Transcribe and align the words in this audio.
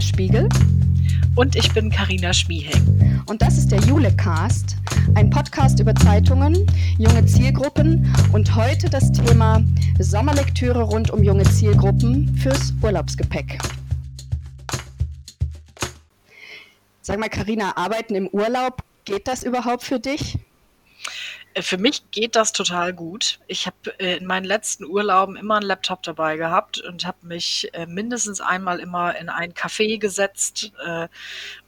Anja 0.00 0.08
Spiegel. 0.08 0.48
Und 1.36 1.56
ich 1.56 1.72
bin 1.74 1.90
Karina 1.90 2.32
Schmieheng. 2.32 3.22
Und 3.26 3.42
das 3.42 3.58
ist 3.58 3.70
der 3.70 3.80
Julecast, 3.80 4.76
ein 5.14 5.28
Podcast 5.28 5.78
über 5.78 5.94
Zeitungen, 5.94 6.66
junge 6.98 7.24
Zielgruppen 7.26 8.10
und 8.32 8.54
heute 8.56 8.88
das 8.88 9.12
Thema 9.12 9.62
Sommerlektüre 9.98 10.82
rund 10.82 11.10
um 11.10 11.22
junge 11.22 11.44
Zielgruppen 11.44 12.34
fürs 12.36 12.72
Urlaubsgepäck. 12.82 13.58
Sag 17.02 17.18
mal, 17.18 17.28
Karina, 17.28 17.76
arbeiten 17.76 18.14
im 18.14 18.28
Urlaub, 18.28 18.82
geht 19.04 19.28
das 19.28 19.42
überhaupt 19.42 19.82
für 19.82 20.00
dich? 20.00 20.38
Äh, 21.54 21.62
für 21.62 21.78
mich 21.78 22.10
geht 22.10 22.36
das 22.36 22.52
total 22.52 22.92
gut. 22.92 23.40
Ich 23.46 23.66
habe 23.66 23.76
äh, 23.98 24.16
in 24.16 24.26
meinen 24.26 24.44
letzten 24.44 24.84
Urlauben 24.84 25.36
immer 25.36 25.56
einen 25.56 25.66
Laptop 25.66 26.02
dabei 26.02 26.36
gehabt 26.36 26.80
und 26.80 27.06
habe 27.06 27.18
mich 27.22 27.68
äh, 27.72 27.86
mindestens 27.86 28.40
einmal 28.40 28.80
immer 28.80 29.16
in 29.16 29.28
ein 29.28 29.52
Café 29.52 29.98
gesetzt 29.98 30.72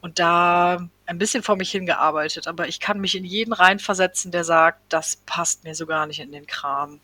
und 0.00 0.18
da 0.18 0.88
ein 1.06 1.18
bisschen 1.18 1.42
vor 1.42 1.56
mich 1.56 1.70
hingearbeitet. 1.70 2.46
Aber 2.48 2.68
ich 2.68 2.80
kann 2.80 3.00
mich 3.00 3.16
in 3.16 3.24
jeden 3.24 3.52
reinversetzen, 3.52 4.30
der 4.32 4.44
sagt, 4.44 4.80
das 4.88 5.16
passt 5.26 5.64
mir 5.64 5.74
so 5.74 5.86
gar 5.86 6.06
nicht 6.06 6.20
in 6.20 6.32
den 6.32 6.46
Kram. 6.46 7.00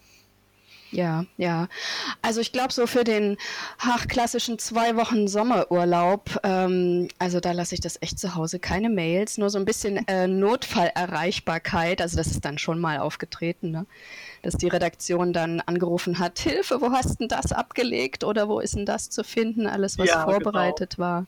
Ja, 0.91 1.25
ja. 1.37 1.69
Also 2.23 2.41
ich 2.41 2.53
glaube 2.53 2.73
so 2.73 2.87
für 2.87 3.05
den 3.05 3.37
klassischen 4.09 4.59
zwei 4.59 4.97
Wochen 4.97 5.29
Sommerurlaub, 5.29 6.41
ähm, 6.43 7.09
also 7.19 7.41
da 7.41 7.53
lasse 7.53 7.75
ich 7.75 7.81
das 7.81 8.01
echt 8.01 8.19
zu 8.19 8.35
Hause, 8.35 8.59
keine 8.59 8.89
Mails, 8.89 9.39
nur 9.39 9.51
so 9.51 9.59
ein 9.59 9.65
bisschen 9.65 10.07
äh, 10.09 10.27
Notfallerreichbarkeit. 10.27 12.01
Also 12.01 12.17
das 12.17 12.29
ist 12.29 12.45
dann 12.45 12.59
schon 12.59 12.79
mal 12.79 12.99
aufgetreten, 12.99 13.71
ne? 13.71 13.87
dass 14.43 14.55
die 14.55 14.69
Redaktion 14.69 15.33
dann 15.33 15.61
angerufen 15.61 16.19
hat, 16.19 16.39
Hilfe, 16.39 16.81
wo 16.81 16.93
hast 16.93 17.21
denn 17.21 17.29
das 17.29 17.53
abgelegt 17.53 18.25
oder 18.25 18.49
wo 18.49 18.61
ist 18.61 18.77
denn 18.77 18.87
das 18.87 19.11
zu 19.11 19.25
finden? 19.25 19.67
Alles, 19.67 19.99
was 19.99 20.09
ja, 20.09 20.25
genau. 20.25 20.33
vorbereitet 20.33 20.97
genau. 20.97 21.09
war. 21.09 21.27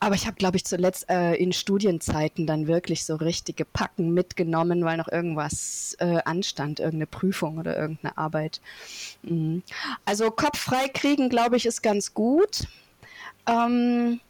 Aber 0.00 0.14
ich 0.14 0.26
habe, 0.26 0.36
glaube 0.36 0.56
ich, 0.56 0.64
zuletzt 0.64 1.08
äh, 1.08 1.34
in 1.34 1.52
Studienzeiten 1.52 2.46
dann 2.46 2.66
wirklich 2.66 3.04
so 3.04 3.16
richtige 3.16 3.64
Packen 3.64 4.12
mitgenommen, 4.14 4.84
weil 4.84 4.96
noch 4.96 5.08
irgendwas 5.08 5.96
äh, 6.00 6.18
anstand, 6.24 6.80
irgendeine 6.80 7.06
Prüfung 7.06 7.58
oder 7.58 7.76
irgendeine 7.76 8.16
Arbeit. 8.18 8.60
Mhm. 9.22 9.62
Also 10.04 10.30
Kopf 10.30 10.58
frei 10.58 10.88
kriegen, 10.88 11.28
glaube 11.28 11.56
ich, 11.56 11.66
ist 11.66 11.82
ganz 11.82 12.14
gut. 12.14 12.66
Ähm, 13.46 14.20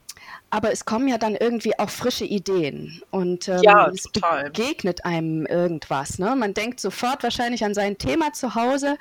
aber 0.50 0.70
es 0.70 0.84
kommen 0.84 1.08
ja 1.08 1.16
dann 1.16 1.34
irgendwie 1.34 1.78
auch 1.78 1.88
frische 1.88 2.26
Ideen 2.26 3.02
und 3.10 3.48
ähm, 3.48 3.62
ja, 3.62 3.88
es 3.88 4.04
begegnet 4.10 5.04
einem 5.04 5.46
irgendwas. 5.46 6.18
Ne? 6.18 6.36
Man 6.36 6.52
denkt 6.52 6.78
sofort 6.78 7.22
wahrscheinlich 7.22 7.64
an 7.64 7.72
sein 7.72 7.96
Thema 7.96 8.34
zu 8.34 8.54
Hause 8.54 8.98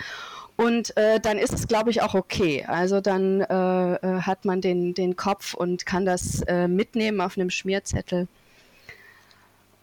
und 0.57 0.95
äh, 0.97 1.19
dann 1.19 1.37
ist 1.37 1.53
es, 1.53 1.67
glaube 1.67 1.89
ich, 1.89 2.01
auch 2.01 2.13
okay. 2.13 2.65
Also 2.67 3.01
dann 3.01 3.41
äh, 3.41 3.45
äh, 3.95 4.21
hat 4.21 4.45
man 4.45 4.61
den, 4.61 4.93
den 4.93 5.15
Kopf 5.15 5.53
und 5.53 5.85
kann 5.85 6.05
das 6.05 6.41
äh, 6.43 6.67
mitnehmen 6.67 7.21
auf 7.21 7.37
einem 7.37 7.49
Schmierzettel. 7.49 8.27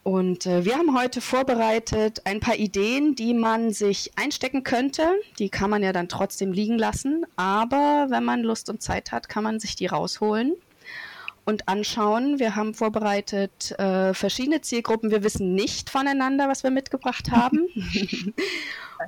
Und 0.05 0.47
äh, 0.47 0.65
wir 0.65 0.77
haben 0.77 0.99
heute 0.99 1.21
vorbereitet 1.21 2.23
ein 2.25 2.41
paar 2.41 2.57
Ideen, 2.57 3.15
die 3.15 3.35
man 3.35 3.73
sich 3.73 4.13
einstecken 4.17 4.63
könnte. 4.63 5.03
Die 5.39 5.51
kann 5.51 5.69
man 5.69 5.83
ja 5.83 5.93
dann 5.93 6.09
trotzdem 6.09 6.53
liegen 6.53 6.79
lassen. 6.79 7.27
Aber 7.37 8.07
wenn 8.09 8.25
man 8.25 8.43
Lust 8.43 8.71
und 8.71 8.81
Zeit 8.81 9.13
hat, 9.13 9.29
kann 9.29 9.45
man 9.45 9.61
sich 9.61 9.77
die 9.77 9.87
rausholen 9.87 10.55
und 11.49 11.67
anschauen. 11.67 12.39
Wir 12.39 12.57
haben 12.57 12.75
vorbereitet 12.75 13.73
äh, 13.79 14.13
verschiedene 14.13 14.61
Zielgruppen. 14.61 15.11
Wir 15.11 15.25
wissen 15.25 15.55
nicht 15.55 15.89
voneinander, 15.89 16.47
was 16.47 16.63
wir 16.63 16.71
mitgebracht 16.71 17.31
haben. 17.31 17.69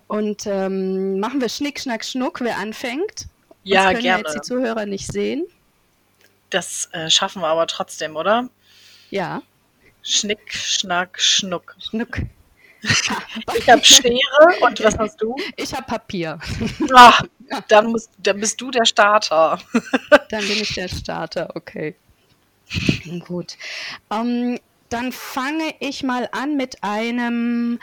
und 0.08 0.46
ähm, 0.46 1.20
machen 1.20 1.42
wir 1.42 1.50
Schnick, 1.50 1.78
Schnack, 1.78 2.02
Schnuck, 2.02 2.40
wer 2.40 2.56
anfängt. 2.56 3.26
Ja, 3.62 3.82
das 3.82 3.92
können 3.92 4.02
gerne. 4.04 4.22
jetzt 4.22 4.34
die 4.36 4.40
Zuhörer 4.40 4.86
nicht 4.86 5.12
sehen. 5.12 5.44
Das 6.48 6.88
äh, 6.92 7.10
schaffen 7.10 7.42
wir 7.42 7.48
aber 7.48 7.66
trotzdem, 7.66 8.16
oder? 8.16 8.48
Ja. 9.10 9.42
Schnick, 10.02 10.54
Schnack, 10.54 11.20
Schnuck. 11.20 11.76
Schnuck. 11.78 12.20
ich 13.58 13.68
habe 13.68 13.84
Schere 13.84 14.16
und 14.62 14.82
was 14.82 14.98
hast 14.98 15.20
du? 15.20 15.36
Ich 15.56 15.74
habe 15.74 15.84
Papier. 15.84 16.38
Ach, 16.94 17.22
dann, 17.68 17.88
musst, 17.88 18.10
dann 18.16 18.40
bist 18.40 18.58
du 18.58 18.70
der 18.70 18.86
Starter. 18.86 19.58
dann 20.30 20.40
bin 20.40 20.62
ich 20.62 20.72
der 20.72 20.88
Starter, 20.88 21.50
okay. 21.54 21.96
Gut. 23.26 23.56
Ähm, 24.10 24.58
dann 24.88 25.12
fange 25.12 25.72
ich 25.78 26.02
mal 26.02 26.28
an 26.32 26.56
mit 26.56 26.82
einem 26.82 27.78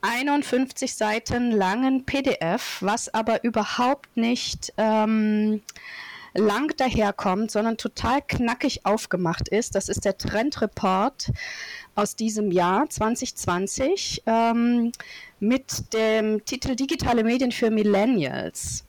51 0.00 0.94
Seiten 0.94 1.50
langen 1.50 2.04
PDF, 2.04 2.78
was 2.80 3.12
aber 3.12 3.42
überhaupt 3.42 4.16
nicht 4.16 4.72
ähm, 4.76 5.62
lang 6.34 6.74
daherkommt, 6.76 7.50
sondern 7.50 7.76
total 7.76 8.22
knackig 8.22 8.86
aufgemacht 8.86 9.48
ist. 9.48 9.74
Das 9.74 9.88
ist 9.88 10.04
der 10.04 10.16
Trendreport 10.16 11.30
aus 11.94 12.16
diesem 12.16 12.52
Jahr 12.52 12.88
2020 12.88 14.22
ähm, 14.26 14.92
mit 15.40 15.92
dem 15.92 16.44
Titel 16.44 16.76
Digitale 16.76 17.24
Medien 17.24 17.52
für 17.52 17.70
Millennials. 17.70 18.84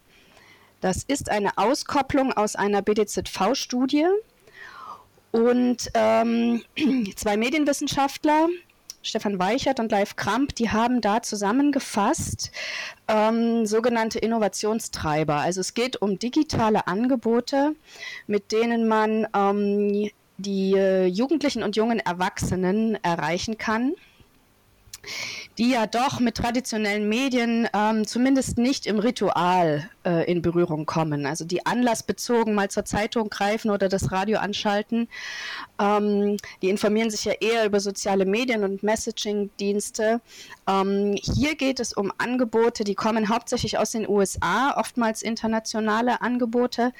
Das 0.79 1.03
ist 1.03 1.29
eine 1.29 1.57
Auskopplung 1.57 2.33
aus 2.33 2.55
einer 2.55 2.81
BDZV-Studie 2.81 4.05
und 5.33 5.89
ähm, 5.95 6.61
zwei 7.15 7.37
Medienwissenschaftler, 7.37 8.47
Stefan 9.01 9.39
Weichert 9.39 9.79
und 9.79 9.91
Leif 9.91 10.15
Kramp, 10.15 10.55
die 10.55 10.69
haben 10.69 11.01
da 11.01 11.21
zusammengefasst 11.21 12.51
ähm, 13.07 13.65
sogenannte 13.65 14.19
Innovationstreiber. 14.19 15.35
Also 15.35 15.59
es 15.59 15.73
geht 15.73 16.01
um 16.01 16.19
digitale 16.19 16.87
Angebote, 16.87 17.75
mit 18.27 18.51
denen 18.51 18.87
man 18.87 19.27
ähm, 19.35 20.09
die 20.37 20.75
äh, 20.75 21.07
Jugendlichen 21.07 21.63
und 21.63 21.75
jungen 21.75 21.99
Erwachsenen 21.99 22.95
erreichen 23.03 23.57
kann 23.57 23.93
die 25.57 25.71
ja 25.71 25.85
doch 25.85 26.19
mit 26.19 26.35
traditionellen 26.35 27.07
Medien 27.07 27.67
ähm, 27.73 28.07
zumindest 28.07 28.57
nicht 28.57 28.85
im 28.85 28.99
Ritual 28.99 29.89
äh, 30.05 30.29
in 30.31 30.41
Berührung 30.41 30.85
kommen. 30.85 31.25
Also 31.25 31.45
die 31.45 31.65
anlassbezogen 31.65 32.53
mal 32.53 32.69
zur 32.69 32.85
Zeitung 32.85 33.29
greifen 33.29 33.71
oder 33.71 33.89
das 33.89 34.11
Radio 34.11 34.39
anschalten. 34.39 35.07
Ähm, 35.79 36.37
die 36.61 36.69
informieren 36.69 37.09
sich 37.09 37.25
ja 37.25 37.33
eher 37.33 37.65
über 37.65 37.79
soziale 37.79 38.25
Medien 38.25 38.63
und 38.63 38.83
Messaging-Dienste. 38.83 40.21
Ähm, 40.67 41.15
hier 41.21 41.55
geht 41.55 41.79
es 41.79 41.93
um 41.93 42.11
Angebote, 42.17 42.83
die 42.83 42.95
kommen 42.95 43.29
hauptsächlich 43.29 43.77
aus 43.77 43.91
den 43.91 44.07
USA, 44.07 44.75
oftmals 44.77 45.21
internationale 45.21 46.21
Angebote 46.21 46.93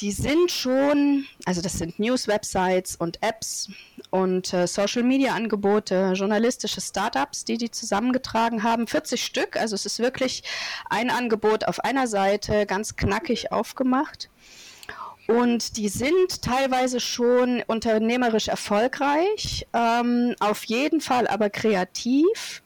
die 0.00 0.12
sind 0.12 0.50
schon, 0.50 1.26
also 1.44 1.60
das 1.60 1.74
sind 1.74 1.98
News-Websites 1.98 2.96
und 2.96 3.22
Apps 3.22 3.68
und 4.10 4.52
äh, 4.52 4.66
Social-Media-Angebote, 4.66 6.12
journalistische 6.14 6.80
Startups, 6.80 7.44
die 7.44 7.58
die 7.58 7.70
zusammengetragen 7.70 8.62
haben, 8.62 8.86
40 8.86 9.24
Stück. 9.24 9.56
Also 9.56 9.74
es 9.74 9.86
ist 9.86 9.98
wirklich 9.98 10.44
ein 10.88 11.10
Angebot 11.10 11.64
auf 11.64 11.80
einer 11.80 12.06
Seite, 12.06 12.64
ganz 12.66 12.96
knackig 12.96 13.50
aufgemacht. 13.50 14.30
Und 15.26 15.76
die 15.76 15.88
sind 15.88 16.42
teilweise 16.42 17.00
schon 17.00 17.62
unternehmerisch 17.66 18.48
erfolgreich, 18.48 19.66
ähm, 19.74 20.34
auf 20.40 20.64
jeden 20.64 21.02
Fall 21.02 21.26
aber 21.26 21.50
kreativ 21.50 22.62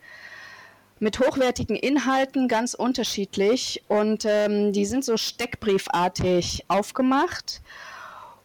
mit 1.02 1.18
hochwertigen 1.18 1.74
Inhalten, 1.74 2.46
ganz 2.46 2.74
unterschiedlich. 2.74 3.82
Und 3.88 4.24
ähm, 4.24 4.72
die 4.72 4.86
sind 4.86 5.04
so 5.04 5.16
steckbriefartig 5.16 6.64
aufgemacht. 6.68 7.60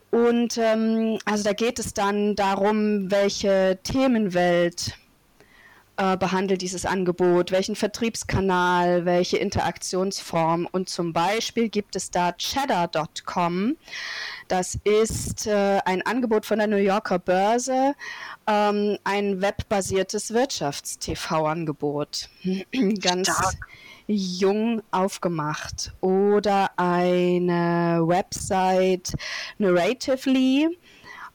Und 0.09 0.57
ähm, 0.57 1.19
also 1.25 1.43
da 1.43 1.53
geht 1.53 1.77
es 1.77 1.93
dann 1.93 2.35
darum, 2.35 3.11
welche 3.11 3.77
Themenwelt 3.83 4.97
äh, 5.97 6.15
behandelt 6.15 6.61
dieses 6.61 6.85
Angebot, 6.85 7.51
welchen 7.51 7.75
Vertriebskanal, 7.75 9.05
welche 9.05 9.37
Interaktionsform. 9.37 10.67
Und 10.71 10.89
zum 10.89 11.11
Beispiel 11.11 11.69
gibt 11.69 11.95
es 11.95 12.11
da 12.11 12.33
cheddar.com. 12.33 13.75
Das 14.47 14.77
ist 14.83 15.47
äh, 15.47 15.79
ein 15.85 16.03
Angebot 16.03 16.45
von 16.45 16.59
der 16.59 16.67
New 16.67 16.77
Yorker 16.77 17.19
Börse, 17.19 17.95
ähm, 18.45 18.97
ein 19.03 19.41
webbasiertes 19.41 20.33
Wirtschafts-TV-Angebot. 20.33 22.29
Ganz 23.01 23.27
Stark. 23.29 23.55
jung 24.05 24.81
aufgemacht. 24.91 25.93
Oder 26.01 26.69
eine 26.77 28.01
Website 28.05 29.13
Narratively 29.57 30.77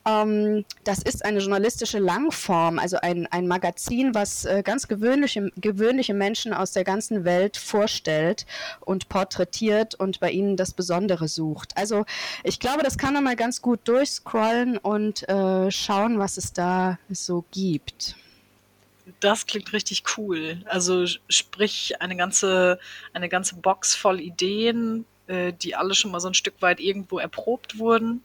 ähm, 0.04 0.64
das 0.84 0.98
ist 1.00 1.24
eine 1.24 1.38
journalistische 1.38 1.98
Langform, 1.98 2.78
also 2.78 2.96
ein, 3.00 3.26
ein 3.28 3.46
Magazin, 3.46 4.14
was 4.14 4.44
äh, 4.44 4.62
ganz 4.64 4.88
gewöhnliche, 4.88 5.52
gewöhnliche 5.56 6.14
Menschen 6.14 6.52
aus 6.52 6.72
der 6.72 6.84
ganzen 6.84 7.24
Welt 7.24 7.56
vorstellt 7.56 8.46
und 8.80 9.08
porträtiert 9.08 9.94
und 9.94 10.18
bei 10.18 10.30
ihnen 10.30 10.56
das 10.56 10.72
Besondere 10.72 11.28
sucht. 11.28 11.76
Also 11.76 12.04
ich 12.42 12.58
glaube, 12.58 12.82
das 12.82 12.98
kann 12.98 13.14
man 13.14 13.22
mal 13.22 13.36
ganz 13.36 13.62
gut 13.62 13.80
durchscrollen 13.84 14.76
und 14.76 15.28
äh, 15.28 15.70
schauen, 15.70 16.18
was 16.18 16.36
es 16.36 16.52
da 16.52 16.98
so 17.08 17.44
gibt. 17.52 18.16
Das 19.20 19.46
klingt 19.46 19.72
richtig 19.72 20.02
cool. 20.16 20.62
Also 20.64 21.06
sprich 21.28 22.00
eine 22.00 22.16
ganze, 22.16 22.80
eine 23.12 23.28
ganze 23.28 23.56
Box 23.56 23.94
voll 23.94 24.20
Ideen, 24.20 25.04
äh, 25.28 25.52
die 25.52 25.76
alle 25.76 25.94
schon 25.94 26.10
mal 26.10 26.20
so 26.20 26.28
ein 26.28 26.34
Stück 26.34 26.60
weit 26.60 26.80
irgendwo 26.80 27.20
erprobt 27.20 27.78
wurden 27.78 28.22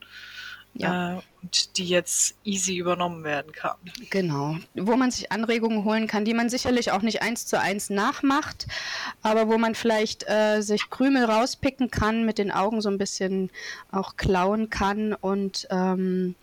ja. 0.78 1.16
Äh, 1.16 1.20
und 1.42 1.78
die 1.78 1.86
jetzt 1.86 2.34
easy 2.44 2.76
übernommen 2.76 3.22
werden 3.22 3.52
kann. 3.52 3.76
Genau, 4.10 4.56
wo 4.74 4.96
man 4.96 5.10
sich 5.10 5.30
Anregungen 5.30 5.84
holen 5.84 6.06
kann, 6.06 6.24
die 6.24 6.34
man 6.34 6.48
sicherlich 6.48 6.90
auch 6.90 7.02
nicht 7.02 7.22
eins 7.22 7.46
zu 7.46 7.60
eins 7.60 7.90
nachmacht, 7.90 8.66
aber 9.22 9.48
wo 9.48 9.58
man 9.58 9.74
vielleicht 9.74 10.28
äh, 10.28 10.62
sich 10.62 10.90
Krümel 10.90 11.24
rauspicken 11.24 11.90
kann, 11.90 12.24
mit 12.24 12.38
den 12.38 12.50
Augen 12.50 12.80
so 12.80 12.88
ein 12.88 12.98
bisschen 12.98 13.50
auch 13.92 14.16
klauen 14.16 14.70
kann 14.70 15.14
und 15.14 15.68
ähm, 15.70 16.34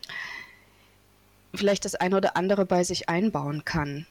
vielleicht 1.54 1.86
das 1.86 1.96
eine 1.96 2.18
oder 2.18 2.38
andere 2.38 2.66
bei 2.66 2.84
sich 2.84 3.10
einbauen 3.10 3.66
kann 3.66 4.06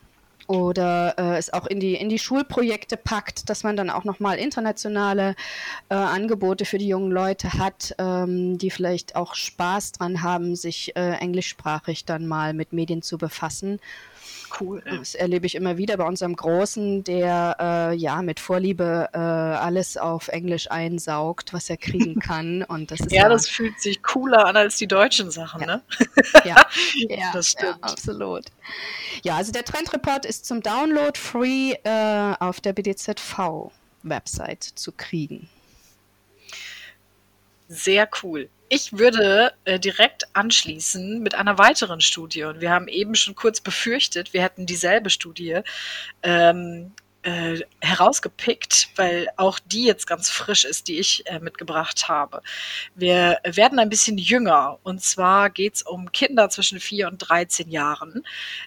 oder 0.47 1.15
äh, 1.19 1.37
es 1.39 1.53
auch 1.53 1.67
in 1.67 1.81
die, 1.81 1.95
in 1.95 2.09
die 2.09 2.19
Schulprojekte 2.19 2.97
packt, 2.97 3.49
dass 3.49 3.63
man 3.63 3.77
dann 3.77 3.91
auch 3.91 4.05
nochmal 4.05 4.39
internationale 4.39 5.35
äh, 5.89 5.95
Angebote 5.95 6.65
für 6.65 6.79
die 6.79 6.89
jungen 6.89 7.11
Leute 7.11 7.55
hat, 7.55 7.95
ähm, 7.99 8.59
die 8.59 8.71
vielleicht 8.71 9.17
auch 9.17 9.35
Spaß 9.35 9.93
dran 9.93 10.23
haben, 10.23 10.57
sich 10.57 10.95
äh, 10.97 11.13
englischsprachig 11.15 12.05
dann 12.05 12.27
mal 12.27 12.55
mit 12.55 12.73
Medien 12.73 13.03
zu 13.03 13.19
befassen 13.19 13.81
cool. 14.61 14.83
Das 14.85 15.15
erlebe 15.15 15.47
ich 15.47 15.55
immer 15.55 15.77
wieder 15.77 15.97
bei 15.97 16.05
unserem 16.05 16.37
Großen, 16.37 17.05
der 17.05 17.57
äh, 17.61 17.97
ja 17.97 18.23
mit 18.23 18.41
Vorliebe 18.41 19.09
äh, 19.13 19.19
alles 19.19 19.97
auf 19.97 20.29
Englisch 20.29 20.71
einsaugt, 20.71 21.53
was 21.53 21.71
er 21.71 21.77
kriegen 21.77 22.21
kann. 22.21 22.63
Und 22.63 22.91
das 22.91 23.01
ist 23.01 23.13
ja, 23.13 23.23
ja, 23.23 23.29
das 23.29 23.49
fühlt 23.49 23.81
sich 23.81 24.03
cooler 24.03 24.47
an 24.47 24.57
als 24.57 24.77
die 24.77 24.87
deutschen 24.87 25.31
Sachen, 25.31 25.63
ja. 25.63 25.67
ne? 25.67 25.83
Ja, 26.45 26.57
ja 27.09 27.31
das 27.33 27.51
stimmt. 27.51 27.79
Ja, 27.83 27.91
absolut. 27.91 28.45
Ja, 29.23 29.37
also 29.37 29.53
der 29.53 29.65
Trendreport 29.65 30.27
ist 30.27 30.47
zum 30.47 30.63
Download 30.63 31.19
free 31.19 31.73
äh, 31.85 32.35
auf 32.39 32.61
der 32.61 32.73
BDZV-Website 32.73 34.63
zu 34.63 34.93
kriegen. 34.93 35.49
Sehr 37.69 38.09
cool. 38.23 38.49
Ich 38.75 38.99
würde 38.99 39.53
äh, 39.65 39.79
direkt 39.79 40.25
anschließen 40.33 41.21
mit 41.23 41.37
einer 41.37 41.59
weiteren 41.59 42.01
Studie. 42.01 42.43
Und 42.43 42.61
wir 42.61 42.73
haben 42.73 42.89
eben 42.89 43.15
schon 43.15 43.37
kurz 43.37 43.61
befürchtet, 43.61 44.33
wir 44.33 44.43
hätten 44.43 44.67
dieselbe 44.67 45.11
Studie 45.11 45.61
ähm, 46.25 46.91
äh, 47.23 47.61
herausgepickt, 47.81 48.89
weil 48.97 49.29
auch 49.37 49.61
die 49.61 49.85
jetzt 49.85 50.09
ganz 50.09 50.29
frisch 50.29 50.65
ist, 50.65 50.89
die 50.89 50.99
ich 50.99 51.25
äh, 51.27 51.39
mitgebracht 51.39 52.09
habe. 52.09 52.43
Wir 52.97 53.39
werden 53.45 53.79
ein 53.79 53.91
bisschen 53.91 54.19
jünger. 54.19 54.81
Und 54.83 55.05
zwar 55.05 55.51
geht 55.51 55.77
es 55.77 55.83
um 55.83 56.11
Kinder 56.11 56.51
zwischen 56.51 56.81
4 56.81 57.07
und 57.07 57.19
13 57.19 57.71
Jahren, 57.71 58.25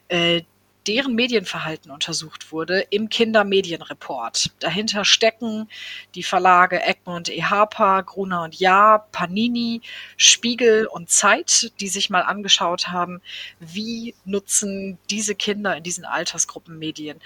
äh, 0.07 0.43
deren 0.87 1.15
Medienverhalten 1.15 1.91
untersucht 1.91 2.51
wurde 2.51 2.79
im 2.89 3.09
Kindermedienreport. 3.09 4.51
Dahinter 4.59 5.03
stecken 5.03 5.69
die 6.15 6.23
Verlage 6.23 6.81
Egmont 6.81 7.29
E. 7.29 7.43
Harper, 7.43 8.03
Gruner 8.03 8.43
und 8.43 8.55
Jahr, 8.59 9.07
Panini, 9.11 9.81
Spiegel 10.15 10.87
und 10.87 11.09
Zeit, 11.09 11.71
die 11.79 11.89
sich 11.89 12.09
mal 12.09 12.21
angeschaut 12.21 12.87
haben, 12.87 13.21
wie 13.59 14.15
nutzen 14.25 14.97
diese 15.09 15.35
Kinder 15.35 15.75
in 15.75 15.83
diesen 15.83 16.05
Altersgruppen 16.05 16.79
Medien. 16.79 17.19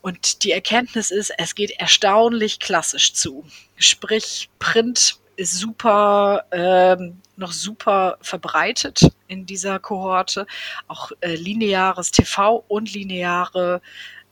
Und 0.00 0.44
die 0.44 0.52
Erkenntnis 0.52 1.10
ist, 1.10 1.32
es 1.36 1.56
geht 1.56 1.72
erstaunlich 1.72 2.60
klassisch 2.60 3.12
zu. 3.12 3.44
Sprich, 3.76 4.48
Print 4.60 5.18
ist 5.36 5.54
super, 5.54 6.44
ähm, 6.50 7.20
noch 7.36 7.52
super 7.52 8.18
verbreitet 8.20 9.00
in 9.28 9.46
dieser 9.46 9.78
Kohorte. 9.78 10.46
Auch 10.88 11.12
äh, 11.20 11.34
lineares 11.34 12.10
TV 12.10 12.64
und 12.68 12.92
lineare 12.92 13.80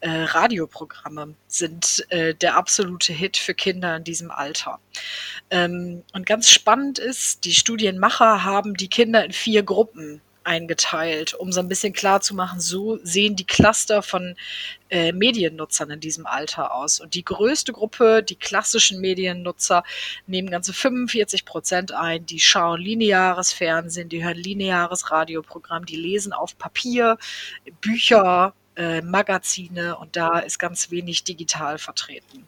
äh, 0.01 0.25
Radioprogramme 0.25 1.35
sind 1.47 2.05
äh, 2.11 2.35
der 2.35 2.57
absolute 2.57 3.13
Hit 3.13 3.37
für 3.37 3.55
Kinder 3.55 3.97
in 3.97 4.05
diesem 4.05 4.31
Alter. 4.31 4.79
Ähm, 5.51 6.03
und 6.13 6.27
ganz 6.27 6.51
spannend 6.51 6.99
ist, 6.99 7.45
die 7.45 7.55
Studienmacher 7.55 8.45
haben 8.45 8.75
die 8.75 8.89
Kinder 8.89 9.25
in 9.25 9.33
vier 9.33 9.63
Gruppen 9.63 10.21
eingeteilt, 10.45 11.35
um 11.35 11.53
so 11.53 11.61
ein 11.61 11.69
bisschen 11.69 11.93
klar 11.93 12.21
zu 12.21 12.35
machen, 12.35 12.61
so 12.61 12.99
sehen 13.03 13.37
die 13.37 13.47
Cluster 13.47 14.03
von 14.03 14.37
äh, 14.91 15.13
Mediennutzern 15.13 15.91
in 15.91 16.01
diesem 16.01 16.27
Alter 16.27 16.75
aus. 16.75 17.01
Und 17.01 17.15
die 17.15 17.25
größte 17.25 17.73
Gruppe, 17.73 18.23
die 18.23 18.37
klassischen 18.37 19.01
Mediennutzer, 19.01 19.83
nehmen 20.27 20.51
ganze 20.51 20.73
45 20.73 21.45
Prozent 21.45 21.93
ein. 21.93 22.27
Die 22.27 22.41
schauen 22.41 22.81
lineares 22.81 23.53
Fernsehen, 23.53 24.09
die 24.09 24.25
hören 24.25 24.37
lineares 24.37 25.11
Radioprogramm, 25.11 25.87
die 25.87 25.97
lesen 25.97 26.33
auf 26.33 26.57
Papier, 26.59 27.19
Bücher, 27.81 28.55
äh, 28.77 29.01
Magazine 29.03 29.97
und 29.97 30.17
da 30.17 30.39
ist 30.39 30.59
ganz 30.59 30.91
wenig 30.91 31.25
digital 31.25 31.79
vertreten. 31.79 32.47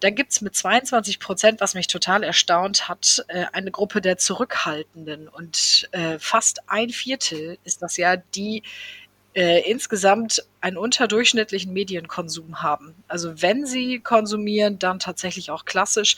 Dann 0.00 0.14
gibt 0.14 0.32
es 0.32 0.40
mit 0.40 0.54
22 0.54 1.18
Prozent, 1.18 1.60
was 1.60 1.74
mich 1.74 1.86
total 1.86 2.22
erstaunt 2.22 2.88
hat, 2.88 3.24
äh, 3.28 3.46
eine 3.52 3.70
Gruppe 3.70 4.00
der 4.00 4.18
Zurückhaltenden 4.18 5.28
und 5.28 5.88
äh, 5.92 6.18
fast 6.18 6.68
ein 6.68 6.90
Viertel 6.90 7.58
ist 7.64 7.82
das 7.82 7.96
ja, 7.96 8.16
die 8.16 8.62
äh, 9.34 9.60
insgesamt 9.70 10.44
einen 10.60 10.76
unterdurchschnittlichen 10.76 11.72
Medienkonsum 11.72 12.62
haben. 12.62 12.94
Also 13.06 13.40
wenn 13.42 13.64
sie 13.64 14.00
konsumieren, 14.00 14.78
dann 14.78 14.98
tatsächlich 14.98 15.50
auch 15.50 15.64
klassisch, 15.64 16.16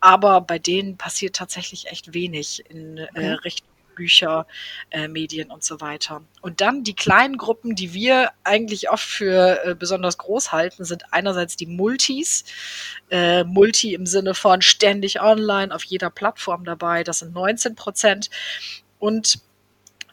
aber 0.00 0.40
bei 0.40 0.58
denen 0.58 0.96
passiert 0.96 1.36
tatsächlich 1.36 1.88
echt 1.88 2.14
wenig 2.14 2.64
in 2.70 2.98
äh, 2.98 3.06
okay. 3.10 3.32
Richtung 3.44 3.73
Bücher, 3.94 4.46
äh, 4.90 5.08
Medien 5.08 5.50
und 5.50 5.64
so 5.64 5.80
weiter. 5.80 6.22
Und 6.40 6.60
dann 6.60 6.84
die 6.84 6.94
kleinen 6.94 7.36
Gruppen, 7.36 7.74
die 7.74 7.94
wir 7.94 8.30
eigentlich 8.44 8.90
oft 8.90 9.04
für 9.04 9.64
äh, 9.64 9.74
besonders 9.74 10.18
groß 10.18 10.52
halten, 10.52 10.84
sind 10.84 11.12
einerseits 11.12 11.56
die 11.56 11.66
Multis. 11.66 12.44
Äh, 13.10 13.44
Multi 13.44 13.94
im 13.94 14.06
Sinne 14.06 14.34
von 14.34 14.62
ständig 14.62 15.20
online 15.20 15.74
auf 15.74 15.84
jeder 15.84 16.10
Plattform 16.10 16.64
dabei, 16.64 17.04
das 17.04 17.20
sind 17.20 17.32
19 17.34 17.74
Prozent. 17.74 18.30
Und 18.98 19.40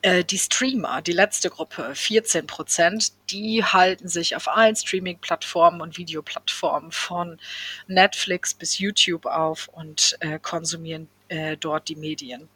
äh, 0.01 0.23
die 0.23 0.39
Streamer, 0.39 1.01
die 1.01 1.11
letzte 1.11 1.49
Gruppe, 1.49 1.93
14 1.93 2.47
Prozent, 2.47 3.11
die 3.29 3.63
halten 3.63 4.07
sich 4.07 4.35
auf 4.35 4.47
allen 4.47 4.75
Streaming-Plattformen 4.75 5.81
und 5.81 5.97
Videoplattformen 5.97 6.91
von 6.91 7.39
Netflix 7.87 8.53
bis 8.55 8.79
YouTube 8.79 9.25
auf 9.27 9.67
und 9.67 10.17
äh, 10.21 10.39
konsumieren 10.39 11.07
äh, 11.31 11.57
dort 11.57 11.87
die 11.87 11.95
Medien. 11.95 12.49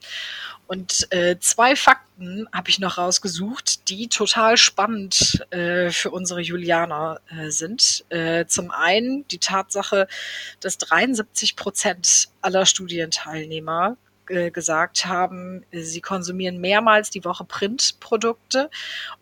Und 0.68 1.07
äh, 1.12 1.38
zwei 1.39 1.75
Fakten 1.75 2.48
habe 2.51 2.69
ich 2.69 2.80
noch 2.80 2.98
rausgesucht, 2.98 3.88
die 3.89 4.10
total 4.10 4.57
spannend 4.57 5.45
äh, 5.51 5.92
für 5.92 6.12
unsere 6.12 6.42
Julianer 6.42 7.22
äh, 7.30 7.50
sind. 7.51 8.04
Äh, 8.10 8.45
zum 8.48 8.72
einen 8.72 9.27
die 9.29 9.38
Tatsache, 9.38 10.08
dass 10.60 10.77
73 10.77 11.55
Prozent 11.55 12.29
aller 12.41 12.65
Studienteilnehmer 12.65 13.98
äh, 14.27 14.50
gesagt 14.50 15.05
haben, 15.05 15.63
sie 15.72 16.01
konsumieren 16.01 16.60
mehrmals 16.60 17.12
die 17.12 17.24
Woche 17.24 17.46
Printprodukte. 17.46 18.72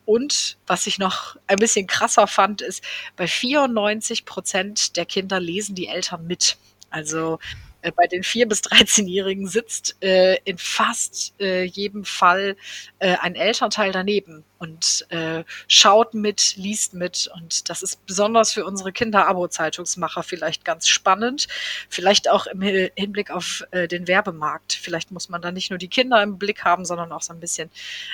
Und 0.05 0.57
was 0.65 0.87
ich 0.87 0.97
noch 0.97 1.35
ein 1.45 1.57
bisschen 1.57 1.87
krasser 1.87 2.25
fand, 2.25 2.61
ist, 2.61 2.83
bei 3.17 3.27
94 3.27 4.25
Prozent 4.25 4.95
der 4.95 5.05
Kinder 5.05 5.39
lesen 5.39 5.75
die 5.75 5.87
Eltern 5.87 6.25
mit. 6.25 6.57
Also 6.89 7.39
äh, 7.83 7.91
bei 7.91 8.07
den 8.07 8.23
4- 8.23 8.47
bis 8.47 8.61
13-Jährigen 8.61 9.47
sitzt 9.47 9.97
äh, 10.01 10.37
in 10.45 10.57
fast 10.57 11.35
äh, 11.39 11.63
jedem 11.63 12.05
Fall 12.05 12.55
äh, 12.99 13.17
ein 13.17 13.35
Elternteil 13.35 13.91
daneben 13.91 14.43
und 14.57 15.05
äh, 15.09 15.43
schaut 15.67 16.13
mit, 16.13 16.55
liest 16.55 16.93
mit. 16.93 17.29
Und 17.35 17.69
das 17.69 17.83
ist 17.83 18.05
besonders 18.05 18.53
für 18.53 18.65
unsere 18.65 18.91
Kinder-Abo-Zeitungsmacher 18.93 20.23
vielleicht 20.23 20.63
ganz 20.63 20.87
spannend. 20.87 21.47
Vielleicht 21.89 22.29
auch 22.29 22.47
im 22.47 22.61
Hinblick 22.61 23.29
auf 23.29 23.65
den 23.73 24.07
Werbemarkt. 24.07 24.73
Vielleicht 24.73 25.11
muss 25.11 25.27
man 25.27 25.41
da 25.41 25.51
nicht 25.51 25.69
nur 25.69 25.79
die 25.79 25.89
Kinder 25.89 26.23
im 26.23 26.37
Blick 26.37 26.63
haben, 26.63 26.85
sondern 26.85 27.11
auch 27.11 27.21
so 27.21 27.33
ein 27.33 27.41
bisschen 27.41 27.69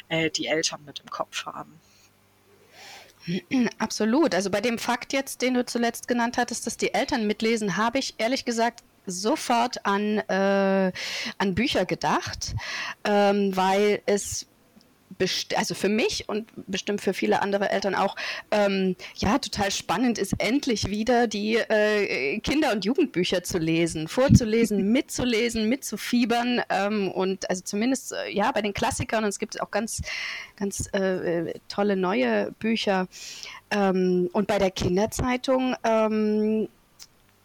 die 0.10 0.48
Eltern 0.48 0.84
mit 0.86 1.02
im 1.02 1.12
Kopf 1.12 1.46
haben. 1.46 1.80
Absolut. 3.78 4.34
Also 4.34 4.50
bei 4.50 4.62
dem 4.62 4.80
Fakt 4.80 5.14
jetzt, 5.14 5.42
den 5.42 5.54
du 5.54 5.66
zuletzt 5.66 6.08
genannt 6.08 6.38
hattest, 6.38 6.66
dass 6.66 6.78
die 6.78 6.94
Eltern 6.94 7.28
mitlesen, 7.28 7.78
habe 7.78 8.00
ich 8.00 8.16
ehrlich 8.18 8.46
gesagt 8.46 8.84
sofort 9.12 9.86
an, 9.86 10.20
äh, 10.20 10.92
an 11.38 11.56
Bücher 11.56 11.86
gedacht, 11.86 12.56
ähm, 13.04 13.56
weil 13.56 14.02
es 14.06 14.48
also 15.56 15.76
für 15.76 15.90
mich 15.90 16.30
und 16.30 16.48
bestimmt 16.68 17.02
für 17.02 17.14
viele 17.14 17.42
andere 17.42 17.70
Eltern 17.70 17.96
auch, 17.96 18.16
ähm, 18.52 18.96
ja, 19.16 19.38
total 19.38 19.72
spannend 19.72 20.18
ist, 20.18 20.34
endlich 20.38 20.90
wieder 20.90 21.28
die 21.28 21.56
äh, 21.56 22.40
Kinder- 22.40 22.72
und 22.72 22.86
Jugendbücher 22.86 23.44
zu 23.44 23.58
lesen, 23.58 24.08
vorzulesen, 24.08 24.92
mitzulesen, 24.92 25.68
mitzufiebern 25.68 26.62
ähm, 26.70 27.12
und 27.12 27.50
also 27.50 27.64
zumindest, 27.64 28.14
äh, 28.14 28.32
ja, 28.32 28.52
bei 28.52 28.62
den 28.62 28.74
Klassikern 28.74 29.24
und 29.24 29.30
es 29.30 29.40
gibt 29.40 29.60
auch 29.62 29.72
ganz, 29.72 30.02
ganz 30.56 30.88
äh, 30.94 31.54
tolle 31.68 31.96
neue 31.96 32.52
Bücher. 32.60 33.08
Ähm, 33.72 34.30
und 34.32 34.48
bei 34.48 34.58
der 34.58 34.72
Kinderzeitung, 34.72 35.76
ähm, 35.84 36.70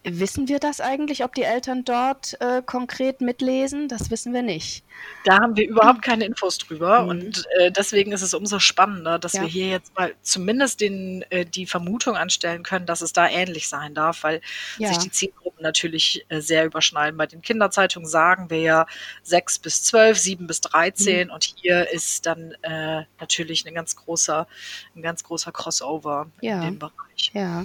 wissen 0.05 0.49
wir 0.49 0.59
das 0.59 0.81
eigentlich, 0.81 1.25
ob 1.25 1.35
die 1.35 1.43
Eltern 1.43 1.85
dort 1.85 2.39
äh, 2.41 2.63
konkret 2.65 3.21
mitlesen? 3.21 3.89
Das 3.89 4.11
wissen 4.11 4.35
wir 4.35 4.43
nicht. 4.43 4.85
Da 5.25 5.41
haben 5.41 5.57
wir 5.57 5.67
überhaupt 5.67 6.03
keine 6.03 6.27
Infos 6.27 6.59
drüber 6.59 7.03
mhm. 7.03 7.09
und 7.09 7.45
äh, 7.59 7.73
deswegen 7.73 8.13
ist 8.13 8.23
es 8.23 8.35
umso 8.35 8.59
spannender, 8.59 9.19
dass 9.19 9.33
ja. 9.33 9.43
wir 9.43 9.49
hier 9.49 9.69
jetzt 9.69 9.97
mal 9.97 10.15
zumindest 10.23 10.81
den, 10.81 11.23
äh, 11.31 11.47
die 11.47 11.67
Vermutung 11.67 12.17
anstellen 12.17 12.63
können, 12.63 12.87
dass 12.87 13.01
es 13.01 13.13
da 13.13 13.29
ähnlich 13.29 13.69
sein 13.69 13.95
darf, 13.95 14.23
weil 14.23 14.41
ja. 14.79 14.89
sich 14.89 14.99
die 14.99 15.11
Zielgruppen 15.11 15.63
natürlich 15.63 16.27
äh, 16.29 16.41
sehr 16.41 16.67
überschneiden. 16.67 17.17
Bei 17.17 17.27
den 17.27 17.41
Kinderzeitungen 17.41 18.09
sagen 18.09 18.51
wir 18.51 18.61
ja 18.61 18.87
sechs 19.23 19.59
bis 19.59 19.83
zwölf, 19.83 20.19
sieben 20.19 20.47
bis 20.47 20.61
dreizehn 20.61 21.29
mhm. 21.29 21.35
und 21.35 21.45
hier 21.45 21.91
ist 21.91 22.27
dann 22.27 22.53
äh, 22.63 23.05
natürlich 23.19 23.67
ein 23.67 23.75
ganz 23.75 23.97
großer, 23.97 24.47
ein 24.95 25.03
ganz 25.03 25.25
großer 25.25 25.51
Crossover 25.51 26.31
ja. 26.43 26.59
in 26.59 26.63
dem 26.63 26.79
Bereich. 26.79 27.31
Ja. 27.33 27.65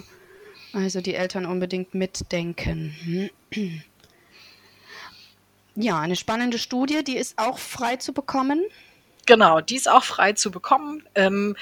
Also 0.72 1.00
die 1.00 1.14
Eltern 1.14 1.46
unbedingt 1.46 1.94
mitdenken. 1.94 3.30
Ja, 5.74 6.00
eine 6.00 6.16
spannende 6.16 6.58
Studie, 6.58 7.02
die 7.04 7.16
ist 7.16 7.38
auch 7.38 7.58
frei 7.58 7.96
zu 7.96 8.12
bekommen. 8.12 8.62
Genau, 9.26 9.60
die 9.60 9.76
ist 9.76 9.88
auch 9.88 10.02
frei 10.02 10.32
zu 10.32 10.50
bekommen. 10.50 11.04
Ähm, 11.14 11.56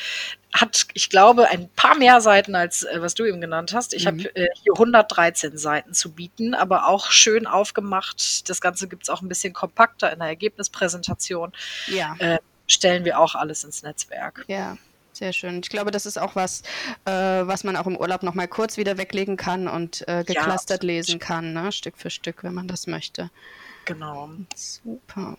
hat, 0.55 0.87
ich 0.95 1.11
glaube, 1.11 1.49
ein 1.49 1.69
paar 1.77 1.97
mehr 1.97 2.21
Seiten 2.21 2.55
als 2.55 2.85
äh, 2.85 3.03
was 3.03 3.15
du 3.15 3.25
eben 3.25 3.41
genannt 3.41 3.75
hast. 3.75 3.93
Ich 3.93 4.05
mhm. 4.05 4.21
habe 4.21 4.37
äh, 4.37 4.49
hier 4.63 4.73
113 4.73 5.59
Seiten 5.59 5.93
zu 5.93 6.13
bieten, 6.13 6.55
aber 6.55 6.87
auch 6.87 7.11
schön 7.11 7.47
aufgemacht. 7.47 8.49
Das 8.49 8.61
Ganze 8.61 8.89
gibt 8.89 9.03
es 9.03 9.11
auch 9.11 9.21
ein 9.21 9.29
bisschen 9.29 9.53
kompakter 9.53 10.11
in 10.13 10.19
der 10.21 10.29
Ergebnispräsentation. 10.29 11.53
Ja. 11.89 12.17
Äh, 12.19 12.39
stellen 12.67 13.05
wir 13.05 13.19
auch 13.19 13.35
alles 13.35 13.65
ins 13.65 13.83
Netzwerk. 13.83 14.45
Ja. 14.49 14.79
Sehr 15.19 15.33
schön. 15.33 15.59
Ich 15.65 15.69
glaube, 15.69 15.91
das 15.91 16.07
ist 16.07 16.17
auch 16.17 16.37
was, 16.37 16.63
äh, 17.05 17.11
was 17.11 17.65
man 17.65 17.75
auch 17.75 17.89
im 17.89 17.97
Urlaub 17.97 18.23
noch 18.23 18.35
mal 18.35 18.47
kurz 18.47 18.77
wieder 18.77 18.99
weglegen 18.99 19.37
kann 19.37 19.67
und 19.67 20.07
äh, 20.07 20.23
geclustert 20.25 20.85
ja, 20.85 20.87
lesen 20.87 21.19
kann, 21.19 21.53
ne? 21.53 21.73
Stück 21.73 21.99
für 21.99 22.09
Stück, 22.09 22.45
wenn 22.45 22.55
man 22.55 22.69
das 22.69 22.87
möchte. 22.87 23.29
Genau. 23.85 24.31
Super. 24.55 25.37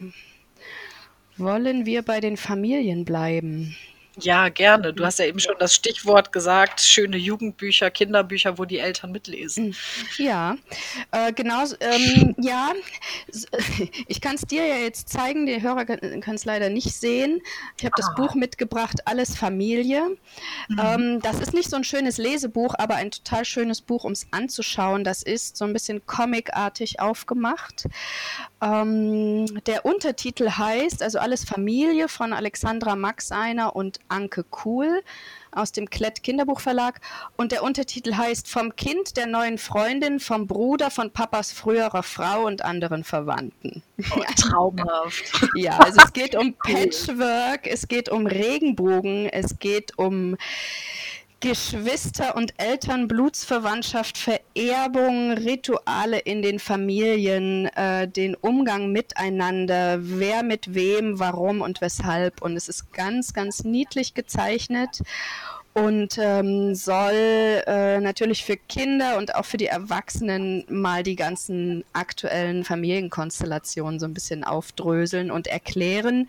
Wollen 1.37 1.85
wir 1.85 2.01
bei 2.01 2.19
den 2.19 2.35
Familien 2.35 3.05
bleiben? 3.05 3.77
Ja, 4.21 4.49
gerne. 4.49 4.93
Du 4.93 5.05
hast 5.05 5.19
ja 5.19 5.25
eben 5.25 5.39
schon 5.39 5.55
das 5.59 5.73
Stichwort 5.73 6.31
gesagt, 6.31 6.81
schöne 6.81 7.17
Jugendbücher, 7.17 7.89
Kinderbücher, 7.91 8.57
wo 8.57 8.65
die 8.65 8.79
Eltern 8.79 9.11
mitlesen. 9.11 9.65
Hm. 9.65 10.25
Ja, 10.25 10.55
äh, 11.11 11.33
genau. 11.33 11.63
Ähm, 11.79 12.35
ja, 12.39 12.73
ich 14.07 14.21
kann 14.21 14.35
es 14.35 14.41
dir 14.41 14.65
ja 14.65 14.75
jetzt 14.75 15.09
zeigen, 15.09 15.45
die 15.45 15.61
Hörer 15.61 15.85
können 15.85 16.35
es 16.35 16.45
leider 16.45 16.69
nicht 16.69 16.93
sehen. 16.93 17.41
Ich 17.77 17.85
habe 17.85 17.95
das 17.97 18.07
ah. 18.07 18.13
Buch 18.15 18.35
mitgebracht, 18.35 18.97
Alles 19.05 19.35
Familie. 19.35 20.17
Mhm. 20.69 20.79
Ähm, 20.79 21.19
das 21.21 21.39
ist 21.39 21.53
nicht 21.53 21.69
so 21.69 21.75
ein 21.75 21.83
schönes 21.83 22.17
Lesebuch, 22.17 22.75
aber 22.77 22.95
ein 22.95 23.11
total 23.11 23.45
schönes 23.45 23.81
Buch, 23.81 24.03
um 24.03 24.11
es 24.11 24.27
anzuschauen. 24.31 25.03
Das 25.03 25.23
ist 25.23 25.57
so 25.57 25.65
ein 25.65 25.73
bisschen 25.73 26.05
comicartig 26.05 26.99
aufgemacht. 26.99 27.85
Ähm, 28.61 29.63
der 29.65 29.85
Untertitel 29.85 30.49
heißt, 30.49 31.01
also 31.01 31.19
Alles 31.19 31.45
Familie 31.45 32.09
von 32.09 32.33
Alexandra 32.33 32.95
Maxeiner 32.95 33.75
und 33.75 33.99
Anke 34.09 34.43
Kuhl 34.43 35.01
aus 35.51 35.71
dem 35.71 35.89
Klett 35.89 36.23
Kinderbuchverlag. 36.23 36.99
Und 37.37 37.51
der 37.51 37.63
Untertitel 37.63 38.15
heißt 38.15 38.49
Vom 38.49 38.75
Kind 38.75 39.17
der 39.17 39.27
neuen 39.27 39.57
Freundin, 39.57 40.19
vom 40.19 40.47
Bruder, 40.47 40.91
von 40.91 41.11
Papas 41.11 41.51
früherer 41.51 42.03
Frau 42.03 42.45
und 42.45 42.63
anderen 42.63 43.03
Verwandten. 43.03 43.81
Oh, 44.15 44.21
traumhaft. 44.35 45.47
ja, 45.55 45.77
also 45.79 46.01
es 46.03 46.13
geht 46.13 46.35
um 46.35 46.53
Patchwork, 46.53 47.65
es 47.65 47.87
geht 47.87 48.09
um 48.09 48.27
Regenbogen, 48.27 49.27
es 49.27 49.57
geht 49.59 49.97
um 49.97 50.35
Geschwister 51.41 52.35
und 52.35 52.53
Eltern, 52.57 53.07
Blutsverwandtschaft, 53.07 54.17
Vererbung, 54.17 55.31
Rituale 55.31 56.19
in 56.19 56.41
den 56.41 56.59
Familien, 56.59 57.67
äh, 57.67 58.09
den 58.09 58.35
Umgang 58.35 58.91
miteinander, 58.91 59.99
wer 60.01 60.43
mit 60.43 60.73
wem, 60.73 61.17
warum 61.19 61.61
und 61.61 61.79
weshalb. 61.79 62.41
Und 62.41 62.57
es 62.57 62.67
ist 62.67 62.91
ganz, 62.91 63.33
ganz 63.33 63.63
niedlich 63.63 64.15
gezeichnet 64.15 65.01
und 65.73 66.17
ähm, 66.17 66.75
soll 66.75 67.63
äh, 67.67 67.99
natürlich 68.01 68.43
für 68.43 68.57
Kinder 68.57 69.17
und 69.17 69.35
auch 69.35 69.45
für 69.45 69.57
die 69.57 69.67
Erwachsenen 69.67 70.65
mal 70.67 71.03
die 71.03 71.15
ganzen 71.15 71.85
aktuellen 71.93 72.65
Familienkonstellationen 72.65 73.99
so 73.99 74.05
ein 74.05 74.13
bisschen 74.13 74.43
aufdröseln 74.43 75.31
und 75.31 75.47
erklären. 75.47 76.27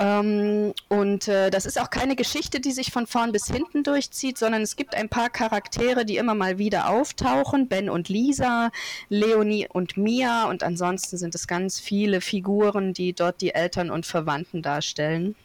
Ähm, 0.00 0.74
und 0.88 1.28
äh, 1.28 1.50
das 1.50 1.66
ist 1.66 1.80
auch 1.80 1.90
keine 1.90 2.16
Geschichte, 2.16 2.60
die 2.60 2.72
sich 2.72 2.90
von 2.90 3.06
vorn 3.06 3.30
bis 3.30 3.46
hinten 3.46 3.84
durchzieht, 3.84 4.38
sondern 4.38 4.62
es 4.62 4.74
gibt 4.74 4.94
ein 4.94 5.08
paar 5.08 5.30
Charaktere, 5.30 6.04
die 6.04 6.16
immer 6.16 6.34
mal 6.34 6.58
wieder 6.58 6.88
auftauchen. 6.88 7.68
Ben 7.68 7.88
und 7.88 8.08
Lisa, 8.08 8.70
Leonie 9.08 9.68
und 9.72 9.96
Mia 9.96 10.48
und 10.48 10.64
ansonsten 10.64 11.16
sind 11.16 11.34
es 11.34 11.46
ganz 11.46 11.78
viele 11.78 12.20
Figuren, 12.20 12.92
die 12.92 13.12
dort 13.12 13.40
die 13.40 13.54
Eltern 13.54 13.90
und 13.90 14.04
Verwandten 14.04 14.62
darstellen. 14.62 15.36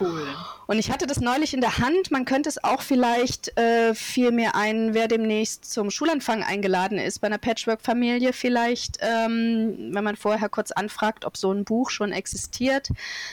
Cool. 0.00 0.26
Und 0.66 0.78
ich 0.78 0.90
hatte 0.90 1.06
das 1.06 1.20
neulich 1.20 1.54
in 1.54 1.60
der 1.60 1.78
Hand. 1.78 2.10
Man 2.10 2.24
könnte 2.24 2.48
es 2.48 2.62
auch 2.62 2.82
vielleicht, 2.82 3.58
äh, 3.58 3.94
fiel 3.94 4.30
mir 4.30 4.54
ein, 4.54 4.94
wer 4.94 5.08
demnächst 5.08 5.70
zum 5.70 5.90
Schulanfang 5.90 6.42
eingeladen 6.42 6.98
ist 6.98 7.20
bei 7.20 7.26
einer 7.26 7.38
Patchwork-Familie, 7.38 8.32
vielleicht, 8.32 8.98
ähm, 9.00 9.90
wenn 9.92 10.04
man 10.04 10.16
vorher 10.16 10.48
kurz 10.48 10.72
anfragt, 10.72 11.24
ob 11.24 11.36
so 11.36 11.52
ein 11.52 11.64
Buch 11.64 11.90
schon 11.90 12.12
existiert. 12.12 12.88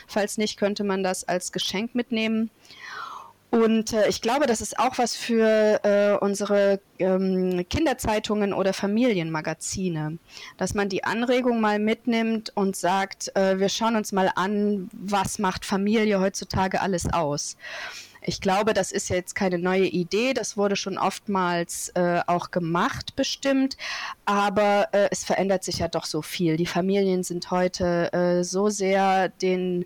Falls 0.07 0.37
nicht, 0.37 0.57
könnte 0.57 0.83
man 0.83 1.03
das 1.03 1.23
als 1.23 1.51
Geschenk 1.51 1.95
mitnehmen. 1.95 2.49
Und 3.51 3.93
äh, 3.93 4.07
ich 4.07 4.21
glaube, 4.21 4.45
das 4.45 4.61
ist 4.61 4.77
auch 4.77 4.97
was 4.99 5.15
für 5.15 5.79
äh, 5.83 6.17
unsere 6.23 6.79
ähm, 6.99 7.65
Kinderzeitungen 7.67 8.53
oder 8.53 8.73
Familienmagazine, 8.73 10.19
dass 10.57 10.75
man 10.75 10.87
die 10.87 11.03
Anregung 11.03 11.59
mal 11.59 11.79
mitnimmt 11.79 12.51
und 12.55 12.75
sagt, 12.75 13.35
äh, 13.35 13.59
wir 13.59 13.69
schauen 13.69 13.95
uns 13.95 14.11
mal 14.11 14.31
an, 14.35 14.89
was 14.93 15.39
macht 15.39 15.65
Familie 15.65 16.19
heutzutage 16.19 16.79
alles 16.81 17.11
aus. 17.11 17.57
Ich 18.21 18.41
glaube, 18.41 18.73
das 18.73 18.91
ist 18.91 19.09
jetzt 19.09 19.35
keine 19.35 19.57
neue 19.57 19.85
Idee, 19.85 20.33
das 20.33 20.57
wurde 20.57 20.75
schon 20.75 20.97
oftmals 20.97 21.89
äh, 21.95 22.19
auch 22.27 22.51
gemacht, 22.51 23.15
bestimmt, 23.15 23.77
aber 24.25 24.89
äh, 24.91 25.07
es 25.11 25.23
verändert 25.23 25.63
sich 25.63 25.79
ja 25.79 25.87
doch 25.87 26.05
so 26.05 26.21
viel. 26.21 26.57
Die 26.57 26.65
Familien 26.65 27.23
sind 27.23 27.51
heute 27.51 28.11
äh, 28.13 28.43
so 28.43 28.69
sehr 28.69 29.29
den 29.29 29.85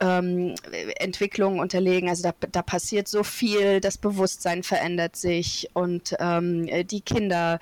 ähm, 0.00 0.54
Entwicklungen 0.98 1.60
unterlegen, 1.60 2.08
also 2.08 2.22
da, 2.22 2.34
da, 2.52 2.62
passiert 2.62 3.08
so 3.08 3.22
viel, 3.22 3.80
das 3.80 3.98
Bewusstsein 3.98 4.62
verändert 4.62 5.16
sich. 5.16 5.68
Und 5.72 6.16
ähm, 6.18 6.66
die 6.86 7.00
Kinder 7.00 7.60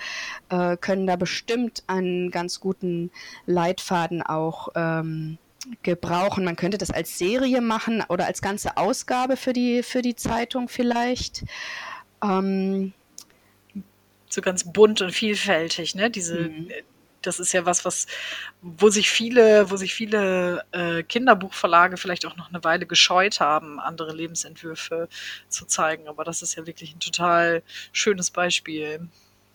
äh, 0.49 0.77
können 0.77 1.07
da 1.07 1.17
bestimmt 1.17 1.83
einen 1.87 2.31
ganz 2.31 2.61
guten 2.61 3.11
Leitfaden 3.47 4.23
auch 4.23 4.69
ähm, 4.75 5.39
gebrauchen. 5.83 6.45
Man 6.45 6.57
könnte 6.57 6.79
das 6.79 6.91
als 6.91 7.19
Serie 7.19 7.61
machen 7.61 8.03
oder 8.09 8.27
als 8.27 8.43
ganze 8.43 8.77
Ausgabe 8.77 9.37
für 9.37 9.53
die, 9.53 9.83
für 9.83 10.03
die 10.03 10.17
Zeitung 10.17 10.69
vielleicht. 10.69 11.45
Ähm, 12.23 12.93
so 14.29 14.43
ganz 14.43 14.65
bunt 14.65 15.01
und 15.01 15.13
vielfältig, 15.13 15.95
ne? 15.95 16.11
Diese, 16.11 16.49
mhm. 16.49 16.69
das 17.23 17.39
ist 17.41 17.53
ja 17.53 17.65
was, 17.65 17.85
was, 17.85 18.07
wo 18.61 18.89
sich 18.91 19.09
viele, 19.11 19.71
wo 19.71 19.77
sich 19.77 19.95
viele 19.95 20.65
äh, 20.73 21.03
Kinderbuchverlage 21.03 21.97
vielleicht 21.97 22.27
auch 22.27 22.37
noch 22.37 22.49
eine 22.49 22.63
Weile 22.65 22.87
gescheut 22.87 23.41
haben, 23.41 23.81
andere 23.81 24.13
Lebensentwürfe 24.13 25.09
zu 25.49 25.67
zeigen. 25.67 26.09
Aber 26.09 26.25
das 26.25 26.43
ist 26.43 26.57
ja 26.57 26.67
wirklich 26.67 26.95
ein 26.95 27.01
total 27.01 27.63
schönes 27.93 28.31
Beispiel. 28.31 29.09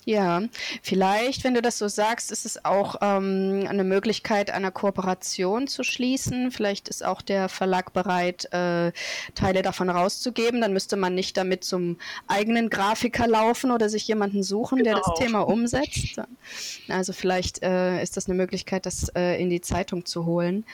Ja, 0.05 0.41
vielleicht, 0.81 1.43
wenn 1.43 1.53
du 1.53 1.61
das 1.61 1.77
so 1.77 1.87
sagst, 1.87 2.31
ist 2.31 2.45
es 2.45 2.63
auch 2.65 2.95
ähm, 3.01 3.65
eine 3.67 3.83
Möglichkeit, 3.83 4.49
eine 4.49 4.71
Kooperation 4.71 5.67
zu 5.67 5.83
schließen. 5.83 6.51
Vielleicht 6.51 6.89
ist 6.89 7.05
auch 7.05 7.21
der 7.21 7.49
Verlag 7.49 7.93
bereit, 7.93 8.45
äh, 8.53 8.91
Teile 9.35 9.61
davon 9.61 9.89
rauszugeben. 9.89 10.61
Dann 10.61 10.73
müsste 10.73 10.95
man 10.95 11.15
nicht 11.15 11.37
damit 11.37 11.63
zum 11.63 11.97
eigenen 12.27 12.69
Grafiker 12.69 13.27
laufen 13.27 13.71
oder 13.71 13.89
sich 13.89 14.07
jemanden 14.07 14.41
suchen, 14.41 14.79
genau. 14.79 14.89
der 14.89 14.95
das 14.95 15.05
genau. 15.05 15.19
Thema 15.19 15.39
umsetzt. 15.41 16.21
Also 16.87 17.13
vielleicht 17.13 17.61
äh, 17.61 18.01
ist 18.01 18.17
das 18.17 18.27
eine 18.27 18.35
Möglichkeit, 18.35 18.85
das 18.85 19.09
äh, 19.09 19.39
in 19.39 19.49
die 19.49 19.61
Zeitung 19.61 20.05
zu 20.05 20.25
holen. 20.25 20.65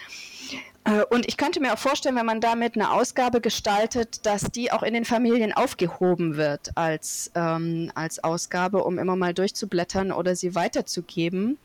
Äh, 0.85 1.03
und 1.09 1.27
ich 1.27 1.35
könnte 1.35 1.59
mir 1.59 1.73
auch 1.73 1.79
vorstellen, 1.79 2.15
wenn 2.15 2.25
man 2.25 2.39
damit 2.39 2.75
eine 2.75 2.91
Ausgabe 2.91 3.41
gestaltet, 3.41 4.25
dass 4.25 4.43
die 4.43 4.71
auch 4.71 4.83
in 4.83 4.93
den 4.93 5.03
Familien 5.03 5.51
aufgehoben 5.51 6.37
wird 6.37 6.71
als, 6.75 7.31
ähm, 7.35 7.91
als 7.95 8.23
Ausgabe, 8.23 8.83
um 8.83 8.99
immer 8.99 9.15
mal 9.15 9.33
durchzublättern 9.33 10.11
oder 10.11 10.35
sie 10.35 10.55
weiterzugeben. 10.55 11.57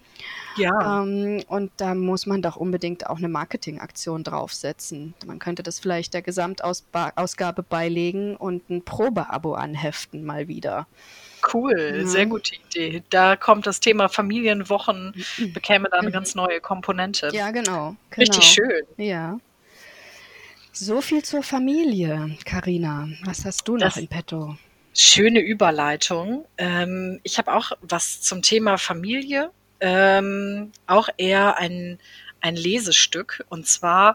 Ja. 0.56 1.02
Ähm, 1.02 1.42
und 1.48 1.70
da 1.76 1.94
muss 1.94 2.26
man 2.26 2.42
doch 2.42 2.56
unbedingt 2.56 3.08
auch 3.08 3.18
eine 3.18 3.28
Marketingaktion 3.28 4.24
draufsetzen. 4.24 5.14
Man 5.26 5.38
könnte 5.38 5.62
das 5.62 5.78
vielleicht 5.78 6.14
der 6.14 6.22
Gesamtausgabe 6.22 7.62
beilegen 7.62 8.36
und 8.36 8.68
ein 8.70 8.84
Probeabo 8.84 9.54
anheften 9.54 10.24
mal 10.24 10.48
wieder. 10.48 10.86
Cool, 11.52 12.06
sehr 12.06 12.26
gute 12.26 12.54
Idee. 12.54 13.02
Da 13.10 13.36
kommt 13.36 13.66
das 13.66 13.80
Thema 13.80 14.08
Familienwochen, 14.08 15.14
bekäme 15.52 15.88
da 15.90 15.98
eine 15.98 16.08
mhm. 16.08 16.12
ganz 16.12 16.34
neue 16.34 16.60
Komponente. 16.60 17.30
Ja, 17.32 17.50
genau. 17.50 17.96
genau. 18.10 18.18
Richtig 18.18 18.44
schön. 18.44 18.84
Ja. 18.96 19.38
So 20.72 21.00
viel 21.00 21.22
zur 21.22 21.42
Familie, 21.42 22.36
Karina. 22.44 23.08
Was 23.24 23.44
hast 23.44 23.66
du 23.66 23.74
noch 23.74 23.82
das, 23.82 23.96
in 23.96 24.08
petto? 24.08 24.56
Schöne 24.94 25.40
Überleitung. 25.40 26.46
Ähm, 26.58 27.20
ich 27.22 27.38
habe 27.38 27.52
auch 27.52 27.72
was 27.82 28.20
zum 28.22 28.42
Thema 28.42 28.78
Familie. 28.78 29.50
Ähm, 29.80 30.72
auch 30.86 31.08
eher 31.16 31.58
ein, 31.58 31.98
ein 32.40 32.56
Lesestück. 32.56 33.44
Und 33.48 33.66
zwar 33.66 34.14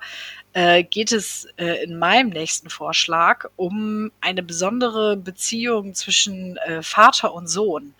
äh, 0.55 0.83
geht 0.83 1.11
es 1.11 1.49
äh, 1.57 1.83
in 1.83 1.99
meinem 1.99 2.29
nächsten 2.29 2.69
Vorschlag 2.69 3.49
um 3.57 4.09
eine 4.21 4.41
besondere 4.41 5.17
Beziehung 5.17 5.93
zwischen 5.93 6.55
äh, 6.57 6.81
Vater 6.81 7.33
und 7.33 7.47
Sohn. 7.47 7.93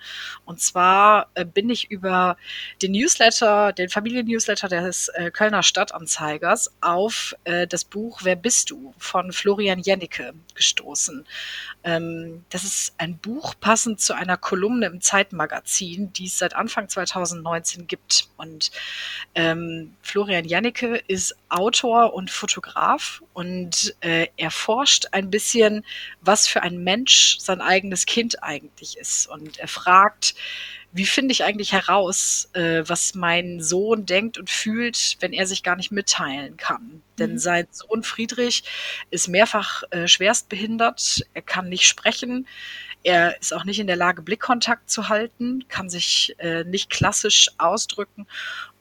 Und 0.45 0.61
zwar 0.61 1.27
äh, 1.33 1.43
bin 1.43 1.69
ich 1.69 1.91
über 1.91 2.37
den 2.81 2.93
Newsletter, 2.93 3.73
den 3.73 3.89
Familiennewsletter 3.89 4.69
des 4.69 5.09
äh, 5.09 5.31
Kölner 5.31 5.63
Stadtanzeigers 5.63 6.71
auf 6.79 7.35
äh, 7.43 7.67
das 7.67 7.83
Buch 7.83 8.21
Wer 8.23 8.37
bist 8.37 8.71
du 8.71 8.93
von 8.97 9.33
Florian 9.33 9.79
Jennecke 9.79 10.33
gestoßen. 10.53 11.25
Ähm, 11.83 12.45
das 12.51 12.63
ist 12.63 12.93
ein 12.97 13.17
Buch 13.17 13.55
passend 13.59 13.99
zu 13.99 14.15
einer 14.15 14.37
Kolumne 14.37 14.85
im 14.85 15.01
Zeitmagazin, 15.01 16.13
die 16.13 16.27
es 16.27 16.37
seit 16.37 16.55
Anfang 16.55 16.87
2019 16.87 17.85
gibt. 17.87 18.29
Und 18.37 18.71
ähm, 19.33 19.93
Florian 20.01 20.45
Jennecke 20.45 21.03
ist 21.07 21.35
Autor 21.49 22.13
und 22.13 22.31
Fotograf 22.45 23.23
und 23.33 23.95
äh, 24.01 24.27
er 24.37 24.51
forscht 24.51 25.07
ein 25.13 25.31
bisschen, 25.31 25.83
was 26.21 26.47
für 26.47 26.61
ein 26.61 26.83
Mensch 26.83 27.37
sein 27.39 27.59
eigenes 27.59 28.05
Kind 28.05 28.43
eigentlich 28.43 28.97
ist. 28.97 29.27
Und 29.27 29.57
er 29.57 29.67
fragt, 29.67 30.35
wie 30.91 31.07
finde 31.07 31.31
ich 31.31 31.43
eigentlich 31.43 31.73
heraus, 31.73 32.49
äh, 32.53 32.83
was 32.85 33.15
mein 33.15 33.61
Sohn 33.61 34.05
denkt 34.05 34.37
und 34.37 34.51
fühlt, 34.51 35.17
wenn 35.21 35.33
er 35.33 35.47
sich 35.47 35.63
gar 35.63 35.75
nicht 35.75 35.91
mitteilen 35.91 36.55
kann? 36.55 37.01
Denn 37.17 37.33
mhm. 37.33 37.39
sein 37.39 37.67
Sohn 37.71 38.03
Friedrich 38.03 38.63
ist 39.09 39.27
mehrfach 39.27 39.83
äh, 39.89 40.07
schwerst 40.07 40.47
behindert, 40.47 41.25
er 41.33 41.41
kann 41.41 41.67
nicht 41.67 41.87
sprechen, 41.87 42.47
er 43.05 43.39
ist 43.39 43.53
auch 43.53 43.65
nicht 43.65 43.79
in 43.79 43.85
der 43.85 43.95
Lage, 43.95 44.23
Blickkontakt 44.23 44.89
zu 44.89 45.09
halten, 45.09 45.67
kann 45.67 45.91
sich 45.91 46.35
äh, 46.39 46.63
nicht 46.63 46.89
klassisch 46.89 47.51
ausdrücken. 47.59 48.25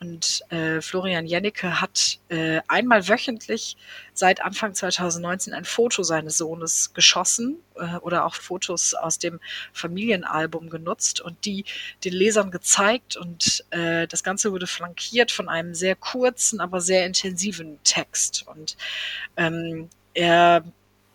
Und 0.01 0.41
äh, 0.49 0.81
Florian 0.81 1.27
Jennecke 1.27 1.79
hat 1.83 2.21
äh, 2.31 2.63
einmal 2.67 3.07
wöchentlich 3.07 3.77
seit 4.15 4.43
Anfang 4.43 4.73
2019 4.73 5.53
ein 5.53 5.67
Foto 5.67 6.03
seines 6.03 6.39
Sohnes 6.39 6.95
geschossen 6.95 7.59
äh, 7.77 7.97
oder 7.97 8.25
auch 8.25 8.35
Fotos 8.35 8.95
aus 8.95 9.19
dem 9.19 9.41
Familienalbum 9.75 10.71
genutzt 10.71 11.21
und 11.21 11.45
die 11.45 11.67
den 12.03 12.15
Lesern 12.15 12.51
gezeigt. 12.51 13.19
Und 13.19 13.63
äh, 13.73 14.09
das 14.09 14.23
Ganze 14.23 14.53
wurde 14.53 14.67
flankiert 14.67 15.33
von 15.33 15.51
einem 15.51 15.75
sehr 15.75 15.97
kurzen, 15.97 16.61
aber 16.61 16.81
sehr 16.81 17.05
intensiven 17.05 17.79
Text. 17.85 18.47
Und 18.49 18.79
ähm, 19.37 19.91
er 20.15 20.65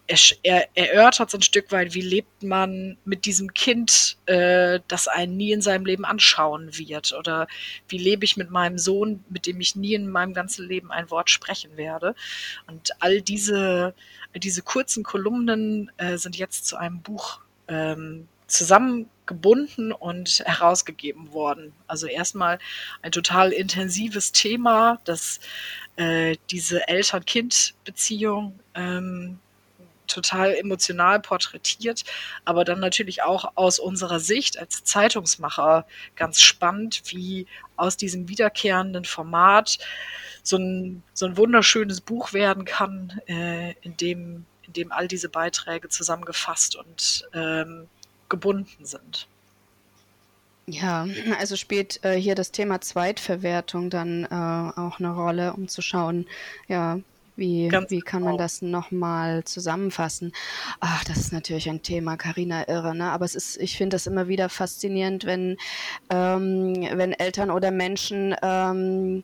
er, 0.09 0.19
er 0.43 0.67
erörtert 0.73 1.29
so 1.29 1.37
ein 1.37 1.43
Stück 1.43 1.71
weit, 1.71 1.93
wie 1.93 2.01
lebt 2.01 2.41
man 2.41 2.97
mit 3.05 3.25
diesem 3.25 3.53
Kind, 3.53 4.17
äh, 4.25 4.79
das 4.87 5.07
einen 5.07 5.37
nie 5.37 5.51
in 5.51 5.61
seinem 5.61 5.85
Leben 5.85 6.03
anschauen 6.03 6.77
wird. 6.77 7.13
Oder 7.13 7.47
wie 7.87 7.99
lebe 7.99 8.25
ich 8.25 8.35
mit 8.35 8.49
meinem 8.49 8.79
Sohn, 8.79 9.23
mit 9.29 9.45
dem 9.45 9.61
ich 9.61 9.75
nie 9.75 9.93
in 9.93 10.09
meinem 10.09 10.33
ganzen 10.33 10.67
Leben 10.67 10.91
ein 10.91 11.11
Wort 11.11 11.29
sprechen 11.29 11.77
werde. 11.77 12.15
Und 12.65 12.89
all 12.99 13.21
diese, 13.21 13.93
diese 14.35 14.63
kurzen 14.63 15.03
Kolumnen 15.03 15.91
äh, 15.97 16.17
sind 16.17 16.35
jetzt 16.35 16.65
zu 16.65 16.75
einem 16.77 17.01
Buch 17.01 17.41
ähm, 17.67 18.27
zusammengebunden 18.47 19.91
und 19.91 20.41
herausgegeben 20.43 21.33
worden. 21.33 21.71
Also 21.85 22.07
erstmal 22.07 22.57
ein 23.03 23.11
total 23.11 23.51
intensives 23.51 24.31
Thema, 24.31 24.99
das 25.05 25.39
äh, 25.97 26.35
diese 26.49 26.87
Eltern-Kind-Beziehung 26.87 28.59
ähm, 28.73 29.39
total 30.09 30.53
emotional 30.55 31.19
porträtiert, 31.19 32.03
aber 32.45 32.65
dann 32.65 32.79
natürlich 32.79 33.23
auch 33.23 33.53
aus 33.55 33.79
unserer 33.79 34.19
Sicht 34.19 34.59
als 34.59 34.83
Zeitungsmacher 34.83 35.85
ganz 36.15 36.41
spannend, 36.41 37.01
wie 37.05 37.47
aus 37.77 37.95
diesem 37.95 38.27
wiederkehrenden 38.27 39.05
Format 39.05 39.77
so 40.43 40.57
ein, 40.57 41.03
so 41.13 41.25
ein 41.25 41.37
wunderschönes 41.37 42.01
Buch 42.01 42.33
werden 42.33 42.65
kann, 42.65 43.21
äh, 43.27 43.73
in, 43.81 43.95
dem, 43.97 44.45
in 44.63 44.73
dem 44.73 44.91
all 44.91 45.07
diese 45.07 45.29
Beiträge 45.29 45.89
zusammengefasst 45.89 46.75
und 46.75 47.27
ähm, 47.33 47.87
gebunden 48.27 48.85
sind. 48.85 49.27
Ja, 50.65 51.07
also 51.39 51.55
spielt 51.55 52.03
äh, 52.03 52.13
hier 52.13 52.35
das 52.35 52.51
Thema 52.51 52.79
Zweitverwertung 52.79 53.89
dann 53.89 54.25
äh, 54.25 54.79
auch 54.79 54.99
eine 54.99 55.11
Rolle, 55.11 55.53
um 55.53 55.67
zu 55.67 55.81
schauen, 55.81 56.27
ja, 56.67 56.99
wie, 57.39 57.71
wie 57.89 58.01
kann 58.01 58.21
man 58.21 58.33
genau. 58.33 58.43
das 58.43 58.61
nochmal 58.61 59.43
zusammenfassen? 59.43 60.33
Ach, 60.79 61.03
das 61.05 61.17
ist 61.17 61.33
natürlich 61.33 61.69
ein 61.69 61.81
Thema, 61.81 62.17
Karina 62.17 62.67
irre, 62.67 62.93
ne? 62.93 63.11
Aber 63.11 63.25
es 63.25 63.35
ist, 63.35 63.57
ich 63.57 63.77
finde 63.77 63.95
das 63.95 64.07
immer 64.07 64.27
wieder 64.27 64.49
faszinierend, 64.49 65.25
wenn, 65.25 65.57
ähm, 66.09 66.87
wenn 66.93 67.13
Eltern 67.13 67.49
oder 67.49 67.71
Menschen 67.71 68.35
ähm, 68.41 69.23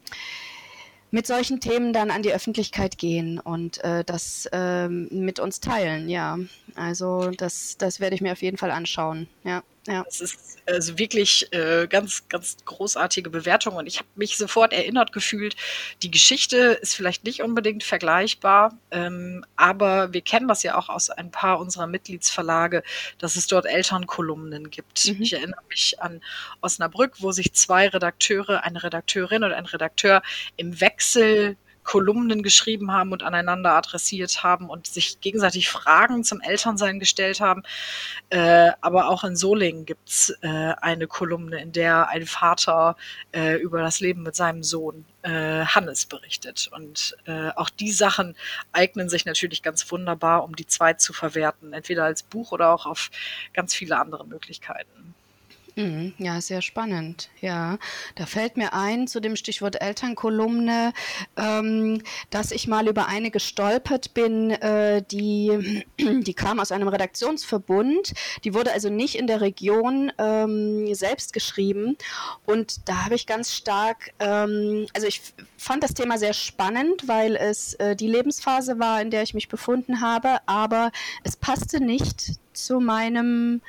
mit 1.11 1.27
solchen 1.27 1.59
Themen 1.59 1.93
dann 1.93 2.11
an 2.11 2.23
die 2.23 2.33
Öffentlichkeit 2.33 2.97
gehen 2.97 3.39
und 3.39 3.83
äh, 3.83 4.03
das 4.03 4.49
ähm, 4.51 5.07
mit 5.11 5.39
uns 5.39 5.59
teilen, 5.59 6.09
ja. 6.09 6.37
Also 6.75 7.31
das, 7.31 7.77
das 7.77 7.99
werde 7.99 8.15
ich 8.15 8.21
mir 8.21 8.31
auf 8.31 8.41
jeden 8.41 8.57
Fall 8.57 8.71
anschauen, 8.71 9.27
ja. 9.43 9.63
Ja. 9.87 10.03
Es 10.07 10.19
ist 10.19 10.57
also 10.65 10.97
wirklich 10.97 11.51
äh, 11.53 11.87
ganz, 11.87 12.27
ganz 12.27 12.57
großartige 12.65 13.29
Bewertung 13.29 13.75
und 13.75 13.85
ich 13.85 13.99
habe 13.99 14.07
mich 14.15 14.35
sofort 14.35 14.73
erinnert 14.73 15.11
gefühlt. 15.11 15.55
Die 16.01 16.09
Geschichte 16.09 16.79
ist 16.81 16.95
vielleicht 16.95 17.23
nicht 17.23 17.43
unbedingt 17.43 17.83
vergleichbar, 17.83 18.75
ähm, 18.89 19.45
aber 19.55 20.11
wir 20.11 20.21
kennen 20.21 20.47
das 20.47 20.63
ja 20.63 20.75
auch 20.75 20.89
aus 20.89 21.11
ein 21.11 21.29
paar 21.29 21.59
unserer 21.59 21.85
Mitgliedsverlage, 21.85 22.81
dass 23.19 23.35
es 23.35 23.45
dort 23.45 23.67
Elternkolumnen 23.67 24.71
gibt. 24.71 25.05
Mhm. 25.05 25.21
Ich 25.21 25.33
erinnere 25.33 25.61
mich 25.69 26.01
an 26.01 26.21
Osnabrück, 26.61 27.13
wo 27.19 27.31
sich 27.31 27.53
zwei 27.53 27.87
Redakteure, 27.87 28.63
eine 28.63 28.81
Redakteurin 28.81 29.43
und 29.43 29.51
ein 29.51 29.65
Redakteur 29.65 30.23
im 30.57 30.81
Wechsel 30.81 31.57
Kolumnen 31.85 32.43
geschrieben 32.43 32.91
haben 32.91 33.13
und 33.13 33.23
aneinander 33.23 33.71
adressiert 33.71 34.43
haben 34.43 34.69
und 34.69 34.87
sich 34.87 35.21
gegenseitig 35.21 35.69
Fragen 35.69 36.23
zum 36.23 36.41
Elternsein 36.41 36.99
gestellt 36.99 37.39
haben. 37.39 37.63
Äh, 38.29 38.71
aber 38.81 39.07
auch 39.07 39.23
in 39.23 39.35
Solingen 39.35 39.85
gibt's 39.85 40.31
äh, 40.41 40.73
eine 40.81 41.07
Kolumne, 41.07 41.61
in 41.61 41.71
der 41.71 42.09
ein 42.09 42.25
Vater 42.25 42.97
äh, 43.31 43.55
über 43.55 43.81
das 43.81 43.99
Leben 43.99 44.23
mit 44.23 44.35
seinem 44.35 44.63
Sohn 44.63 45.05
äh, 45.21 45.65
Hannes 45.65 46.05
berichtet. 46.05 46.69
Und 46.73 47.15
äh, 47.25 47.49
auch 47.55 47.69
die 47.69 47.91
Sachen 47.91 48.35
eignen 48.73 49.09
sich 49.09 49.25
natürlich 49.25 49.63
ganz 49.63 49.89
wunderbar, 49.91 50.43
um 50.43 50.55
die 50.55 50.67
zwei 50.67 50.93
zu 50.93 51.13
verwerten, 51.13 51.73
entweder 51.73 52.03
als 52.03 52.23
Buch 52.23 52.51
oder 52.51 52.73
auch 52.73 52.85
auf 52.85 53.09
ganz 53.53 53.73
viele 53.73 53.97
andere 53.99 54.25
Möglichkeiten. 54.27 55.14
Mhm, 55.77 56.13
ja, 56.19 56.39
sehr 56.39 56.61
spannend. 56.61 57.29
Ja, 57.41 57.77
da 58.15 58.25
fällt 58.25 58.55
mir 58.55 58.73
ein 58.73 59.07
zu 59.07 59.19
dem 59.19 59.35
Stichwort 59.35 59.81
Elternkolumne, 59.81 60.93
ähm, 61.35 62.01
dass 62.29 62.51
ich 62.51 62.67
mal 62.67 62.87
über 62.87 63.07
eine 63.07 63.29
gestolpert 63.29 64.13
bin, 64.13 64.51
äh, 64.51 65.03
die, 65.03 65.83
die 65.99 66.33
kam 66.33 66.61
aus 66.61 66.71
einem 66.71 66.87
Redaktionsverbund. 66.87 68.13
Die 68.45 68.53
wurde 68.53 68.71
also 68.71 68.89
nicht 68.89 69.15
in 69.15 69.27
der 69.27 69.41
Region 69.41 70.13
ähm, 70.17 70.95
selbst 70.95 71.33
geschrieben. 71.33 71.97
Und 72.45 72.87
da 72.87 73.03
habe 73.03 73.15
ich 73.15 73.27
ganz 73.27 73.51
stark, 73.53 74.13
ähm, 74.19 74.87
also 74.93 75.07
ich 75.07 75.21
fand 75.57 75.83
das 75.83 75.93
Thema 75.93 76.17
sehr 76.17 76.33
spannend, 76.33 77.09
weil 77.09 77.35
es 77.35 77.73
äh, 77.75 77.97
die 77.97 78.07
Lebensphase 78.07 78.79
war, 78.79 79.01
in 79.01 79.11
der 79.11 79.23
ich 79.23 79.33
mich 79.33 79.49
befunden 79.49 79.99
habe, 79.99 80.37
aber 80.45 80.93
es 81.25 81.35
passte 81.35 81.81
nicht 81.83 82.39
zu 82.53 82.79
meinem 82.79 83.61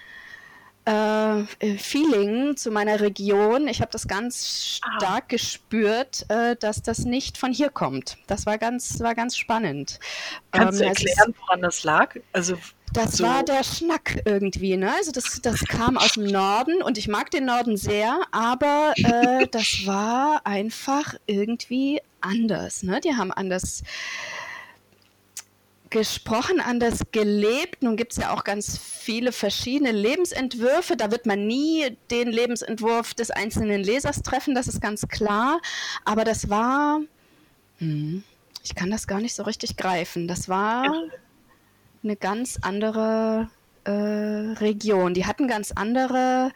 äh, 0.87 1.77
Feeling 1.79 2.57
zu 2.57 2.71
meiner 2.71 3.01
Region. 3.01 3.69
Ich 3.69 3.81
habe 3.81 3.91
das 3.91 4.07
ganz 4.07 4.81
ah. 4.83 4.97
stark 4.97 5.25
ah. 5.25 5.29
gespürt, 5.29 6.25
äh, 6.29 6.57
dass 6.57 6.83
das 6.83 7.01
nicht 7.01 7.37
von 7.39 7.53
hier 7.53 7.71
kommt. 7.71 8.17
Das 8.27 8.47
war 8.47 8.57
ganz, 8.57 9.01
war 9.01 9.15
ganz 9.15 9.37
spannend. 9.37 9.99
Kannst 10.53 10.81
ähm, 10.81 10.85
du 10.85 10.89
erklären, 10.89 11.35
woran 11.41 11.61
das 11.61 11.85
lag? 11.85 12.15
Also 12.33 12.57
das 12.93 13.19
so. 13.19 13.25
war 13.25 13.43
der 13.43 13.65
Schnack 13.65 14.23
irgendwie, 14.25 14.77
ne? 14.77 14.93
Also 14.95 15.13
das, 15.13 15.41
das 15.43 15.61
kam 15.65 15.99
aus 15.99 16.13
dem 16.13 16.25
Norden 16.25 16.83
und 16.83 16.97
ich 16.99 17.09
mag 17.09 17.31
den 17.31 17.45
Norden 17.45 17.77
sehr, 17.77 18.21
aber 18.31 18.95
äh, 18.97 19.47
das 19.51 19.87
war 19.87 20.41
einfach 20.45 21.15
irgendwie 21.27 22.01
anders, 22.21 22.83
ne? 22.83 23.01
Die 23.01 23.15
haben 23.15 23.33
anders 23.33 23.83
gesprochen, 25.91 26.61
anders 26.61 27.01
gelebt. 27.13 27.83
Nun 27.83 27.97
gibt 27.97 28.13
es 28.13 28.19
ja 28.19 28.33
auch 28.33 28.45
ganz 28.45 28.79
viele 28.79 29.33
verschiedene 29.33 29.93
Lebensentwürfe. 29.93 30.97
Da 30.97 31.11
wird 31.11 31.27
man 31.27 31.47
nie 31.47 31.97
den 32.11 32.29
Lebensentwurf 32.29 33.15
des 33.15 33.31
einzelnen 33.31 33.83
Lesers 33.83 34.23
treffen, 34.23 34.55
das 34.55 34.67
ist 34.67 34.81
ganz 34.81 35.07
klar. 35.09 35.61
Aber 36.05 36.25
das 36.25 36.51
war, 36.51 37.01
hm, 37.79 38.25
ich 38.65 38.75
kann 38.75 38.91
das 38.91 39.07
gar 39.07 39.21
nicht 39.21 39.35
so 39.35 39.45
richtig 39.45 39.77
greifen. 39.77 40.29
Das 40.29 40.49
war 40.49 40.93
eine 42.03 42.17
ganz 42.17 42.59
andere 42.63 43.49
äh, 43.85 43.91
Region. 43.91 45.15
Die 45.15 45.27
hatten 45.27 45.49
ganz 45.49 45.73
andere 45.73 46.51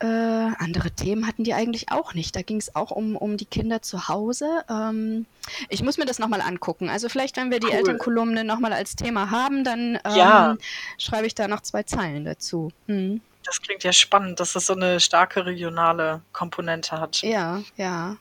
äh, 0.00 0.06
andere 0.06 0.90
Themen 0.90 1.26
hatten 1.26 1.44
die 1.44 1.54
eigentlich 1.54 1.90
auch 1.90 2.14
nicht. 2.14 2.36
Da 2.36 2.42
ging 2.42 2.58
es 2.58 2.74
auch 2.76 2.90
um, 2.90 3.16
um 3.16 3.36
die 3.36 3.46
Kinder 3.46 3.82
zu 3.82 4.08
Hause. 4.08 4.64
Ähm, 4.70 5.26
ich 5.68 5.82
muss 5.82 5.98
mir 5.98 6.06
das 6.06 6.18
nochmal 6.18 6.40
angucken. 6.40 6.88
Also 6.88 7.08
vielleicht, 7.08 7.36
wenn 7.36 7.50
wir 7.50 7.58
die 7.58 7.66
cool. 7.66 7.74
Elternkolumne 7.74 8.44
nochmal 8.44 8.72
als 8.72 8.94
Thema 8.94 9.30
haben, 9.30 9.64
dann 9.64 9.96
ähm, 10.04 10.16
ja. 10.16 10.56
schreibe 10.98 11.26
ich 11.26 11.34
da 11.34 11.48
noch 11.48 11.62
zwei 11.62 11.82
Zeilen 11.82 12.24
dazu. 12.24 12.70
Hm. 12.86 13.20
Das 13.44 13.60
klingt 13.60 13.82
ja 13.82 13.92
spannend, 13.92 14.40
dass 14.40 14.52
das 14.52 14.66
so 14.66 14.74
eine 14.74 15.00
starke 15.00 15.46
regionale 15.46 16.20
Komponente 16.32 17.00
hat. 17.00 17.22
Ja, 17.22 17.62
ja. 17.76 18.16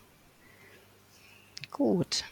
Gut. 1.70 2.24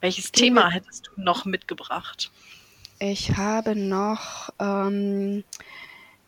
Welches 0.00 0.32
Thema 0.32 0.70
hättest 0.70 1.06
du 1.06 1.22
noch 1.22 1.44
mitgebracht? 1.44 2.30
Ich 2.98 3.36
habe 3.36 3.76
noch 3.76 4.50
ähm, 4.58 5.44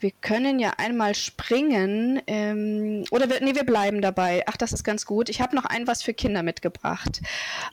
wir 0.03 0.11
können 0.21 0.59
ja 0.59 0.73
einmal 0.77 1.15
springen. 1.15 2.21
Ähm, 2.27 3.05
oder 3.11 3.31
wir, 3.31 3.41
nee, 3.41 3.55
wir 3.55 3.65
bleiben 3.65 4.03
dabei. 4.03 4.43
Ach, 4.47 4.57
das 4.57 4.73
ist 4.73 4.85
ganz 4.85 5.07
gut. 5.07 5.29
Ich 5.29 5.41
habe 5.41 5.55
noch 5.55 5.65
ein 5.65 5.87
was 5.87 6.03
für 6.03 6.13
Kinder 6.13 6.43
mitgebracht. 6.43 7.23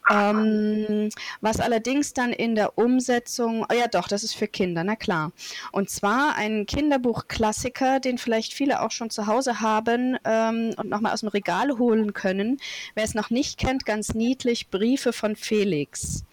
Ähm, 0.10 1.10
was 1.42 1.60
allerdings 1.60 2.14
dann 2.14 2.32
in 2.32 2.56
der 2.56 2.78
Umsetzung, 2.78 3.66
oh 3.70 3.74
ja 3.74 3.88
doch, 3.88 4.08
das 4.08 4.24
ist 4.24 4.36
für 4.36 4.48
Kinder, 4.48 4.84
na 4.84 4.96
klar. 4.96 5.32
Und 5.72 5.90
zwar 5.90 6.36
ein 6.36 6.66
Kinderbuchklassiker, 6.66 8.00
den 8.00 8.18
vielleicht 8.18 8.54
viele 8.54 8.82
auch 8.82 8.92
schon 8.92 9.10
zu 9.10 9.28
Hause 9.28 9.62
haben 9.62 10.18
ähm, 10.24 10.74
und 10.78 10.90
nochmal 10.90 11.14
aus 11.14 11.22
dem 11.22 11.30
Regal 11.30 11.78
holen 11.80 12.14
können. 12.14 12.60
Wer 12.94 13.04
es 13.04 13.16
noch 13.16 13.30
nicht 13.30 13.58
kennt, 13.60 13.86
ganz 13.86 14.14
niedlich, 14.14 14.70
Briefe 14.70 15.14
von 15.14 15.36
Felix. 15.36 16.24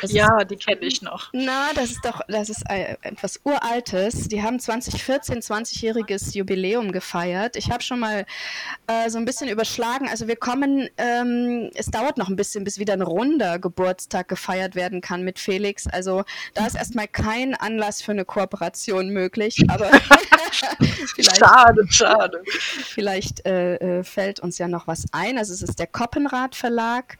Das 0.00 0.12
ja, 0.12 0.38
ist, 0.40 0.50
die 0.50 0.56
kenne 0.56 0.80
ich 0.80 1.02
noch. 1.02 1.28
Na, 1.32 1.72
das 1.74 1.90
ist 1.90 2.04
doch, 2.04 2.20
das 2.28 2.48
ist 2.48 2.62
etwas 2.68 3.40
Uraltes. 3.44 4.28
Die 4.28 4.42
haben 4.42 4.58
2014 4.58 5.40
20-jähriges 5.40 6.34
Jubiläum 6.34 6.92
gefeiert. 6.92 7.56
Ich 7.56 7.70
habe 7.70 7.82
schon 7.82 8.00
mal 8.00 8.24
äh, 8.86 9.10
so 9.10 9.18
ein 9.18 9.24
bisschen 9.24 9.48
überschlagen. 9.48 10.08
Also 10.08 10.26
wir 10.26 10.36
kommen, 10.36 10.88
ähm, 10.96 11.70
es 11.74 11.86
dauert 11.86 12.16
noch 12.16 12.28
ein 12.28 12.36
bisschen, 12.36 12.64
bis 12.64 12.78
wieder 12.78 12.94
ein 12.94 13.02
runder 13.02 13.58
Geburtstag 13.58 14.28
gefeiert 14.28 14.74
werden 14.74 15.00
kann 15.00 15.22
mit 15.22 15.38
Felix. 15.38 15.86
Also 15.86 16.24
da 16.54 16.66
ist 16.66 16.76
erstmal 16.76 17.08
kein 17.08 17.54
Anlass 17.54 18.02
für 18.02 18.12
eine 18.12 18.24
Kooperation 18.24 19.10
möglich. 19.10 19.64
Aber 19.68 19.90
vielleicht, 21.14 21.36
schade, 21.38 21.86
schade. 21.90 22.42
Vielleicht 22.46 23.44
äh, 23.46 23.76
äh, 23.76 24.04
fällt 24.04 24.40
uns 24.40 24.58
ja 24.58 24.68
noch 24.68 24.86
was 24.86 25.04
ein. 25.12 25.38
Also 25.38 25.52
es 25.52 25.62
ist 25.62 25.78
der 25.78 25.86
Koppenrad 25.86 26.54
Verlag 26.54 27.18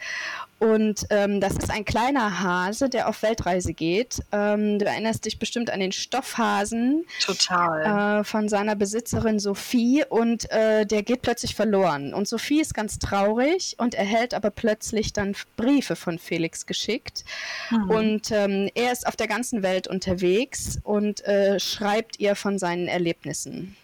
und 0.59 1.07
ähm, 1.11 1.41
das 1.41 1.57
ist 1.57 1.71
ein 1.71 1.85
kleiner 1.85 2.41
Hase, 2.41 2.89
der 2.89 3.09
auf 3.09 3.23
Weltreise 3.23 3.75
geht. 3.75 4.21
Ähm, 4.33 4.79
du 4.79 4.87
erinnerst 4.87 5.25
dich 5.25 5.39
bestimmt 5.39 5.71
an 5.71 5.79
den 5.79 5.93
Stoffhasen. 5.93 7.05
Total. 7.25 8.21
Äh, 8.21 8.25
von 8.25 8.49
seiner 8.49 8.75
Besitzerin 8.75 9.39
Sophie 9.39 10.05
und 10.09 10.51
äh, 10.51 10.85
der 10.85 11.05
geht 11.05 11.23
plötzlich 11.23 11.55
verloren. 11.55 12.13
Und 12.13 12.27
Sophie 12.27 12.61
ist 12.61 12.75
ganz 12.75 12.99
traurig 12.99 13.77
und 13.79 13.95
erhält 13.95 14.35
aber 14.35 14.51
plötzlich 14.51 15.13
dann 15.13 15.37
Briefe 15.57 15.95
von 15.95 16.19
Felix 16.19 16.67
geschickt. 16.67 17.25
Mhm. 17.71 17.91
Und 17.91 18.31
ähm, 18.33 18.69
er 18.75 18.93
ist 18.93 19.07
auf 19.07 19.15
der 19.15 19.29
ganzen 19.29 19.63
Welt 19.63 19.87
unterwegs 19.87 20.81
und 20.83 21.25
äh, 21.25 21.61
schreibt 21.61 22.19
ihr 22.19 22.35
von 22.35 22.59
seinen 22.59 22.89
Erlebnissen. 22.89 23.77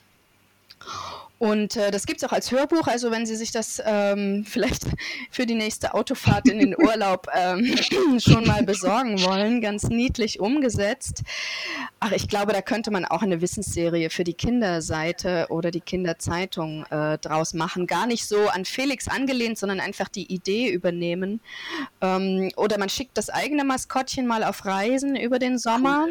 Und 1.38 1.76
äh, 1.76 1.90
das 1.90 2.06
gibt 2.06 2.22
es 2.22 2.28
auch 2.28 2.32
als 2.32 2.52
Hörbuch, 2.52 2.86
also 2.86 3.10
wenn 3.10 3.26
Sie 3.26 3.34
sich 3.34 3.50
das 3.50 3.82
ähm, 3.84 4.44
vielleicht 4.48 4.84
für 5.30 5.46
die 5.46 5.54
nächste 5.54 5.94
Autofahrt 5.94 6.48
in 6.48 6.58
den 6.58 6.76
Urlaub 6.76 7.26
ähm, 7.34 7.76
schon 8.18 8.46
mal 8.46 8.62
besorgen 8.62 9.20
wollen, 9.22 9.60
ganz 9.60 9.84
niedlich 9.84 10.40
umgesetzt. 10.40 11.22
Ach, 12.00 12.12
ich 12.12 12.28
glaube, 12.28 12.52
da 12.52 12.62
könnte 12.62 12.90
man 12.90 13.04
auch 13.04 13.22
eine 13.22 13.40
Wissensserie 13.40 14.10
für 14.10 14.24
die 14.24 14.34
Kinderseite 14.34 15.46
oder 15.50 15.70
die 15.70 15.80
Kinderzeitung 15.80 16.84
äh, 16.90 17.18
draus 17.18 17.52
machen. 17.52 17.86
Gar 17.86 18.06
nicht 18.06 18.26
so 18.26 18.48
an 18.48 18.64
Felix 18.64 19.08
angelehnt, 19.08 19.58
sondern 19.58 19.80
einfach 19.80 20.08
die 20.08 20.32
Idee 20.32 20.70
übernehmen. 20.70 21.40
Ähm, 22.00 22.52
oder 22.56 22.78
man 22.78 22.88
schickt 22.88 23.18
das 23.18 23.28
eigene 23.28 23.64
Maskottchen 23.64 24.26
mal 24.26 24.44
auf 24.44 24.64
Reisen 24.64 25.16
über 25.16 25.38
den 25.38 25.58
Sommer. 25.58 26.06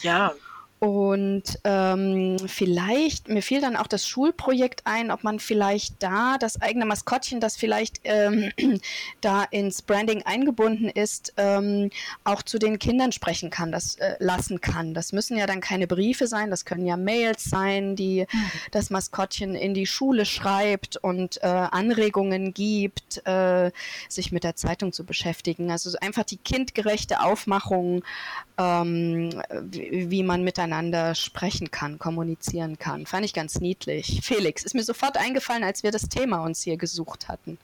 Ja, 0.00 0.32
und 0.78 1.58
ähm, 1.64 2.36
vielleicht, 2.46 3.28
mir 3.28 3.40
fiel 3.40 3.62
dann 3.62 3.76
auch 3.76 3.86
das 3.86 4.06
Schulprojekt 4.06 4.82
ein, 4.84 5.10
ob 5.10 5.24
man 5.24 5.40
vielleicht 5.40 6.02
da 6.02 6.36
das 6.38 6.60
eigene 6.60 6.84
Maskottchen, 6.84 7.40
das 7.40 7.56
vielleicht 7.56 8.00
ähm, 8.04 8.52
da 9.22 9.44
ins 9.44 9.80
Branding 9.80 10.22
eingebunden 10.24 10.90
ist, 10.90 11.32
ähm, 11.38 11.90
auch 12.24 12.42
zu 12.42 12.58
den 12.58 12.78
Kindern 12.78 13.12
sprechen 13.12 13.48
kann, 13.48 13.72
das 13.72 13.94
äh, 13.96 14.16
lassen 14.18 14.60
kann. 14.60 14.92
Das 14.92 15.12
müssen 15.12 15.38
ja 15.38 15.46
dann 15.46 15.62
keine 15.62 15.86
Briefe 15.86 16.26
sein, 16.26 16.50
das 16.50 16.66
können 16.66 16.84
ja 16.84 16.98
Mails 16.98 17.44
sein, 17.44 17.96
die 17.96 18.26
mhm. 18.30 18.50
das 18.70 18.90
Maskottchen 18.90 19.54
in 19.54 19.72
die 19.72 19.86
Schule 19.86 20.26
schreibt 20.26 20.98
und 20.98 21.42
äh, 21.42 21.46
Anregungen 21.46 22.52
gibt, 22.52 23.26
äh, 23.26 23.70
sich 24.10 24.30
mit 24.30 24.44
der 24.44 24.56
Zeitung 24.56 24.92
zu 24.92 25.06
beschäftigen. 25.06 25.70
Also 25.70 25.96
einfach 26.02 26.24
die 26.24 26.36
kindgerechte 26.36 27.20
Aufmachung, 27.20 28.04
ähm, 28.58 29.42
wie, 29.70 30.10
wie 30.10 30.22
man 30.22 30.44
miteinander 30.44 30.65
miteinander 30.66 31.14
sprechen 31.14 31.70
kann, 31.70 31.98
kommunizieren 31.98 32.78
kann. 32.78 33.06
Fand 33.06 33.24
ich 33.24 33.32
ganz 33.32 33.60
niedlich. 33.60 34.20
Felix, 34.22 34.64
ist 34.64 34.74
mir 34.74 34.82
sofort 34.82 35.16
eingefallen, 35.16 35.62
als 35.62 35.82
wir 35.82 35.92
das 35.92 36.08
Thema 36.08 36.40
uns 36.44 36.62
hier 36.62 36.76
gesucht 36.76 37.28
hatten. 37.28 37.58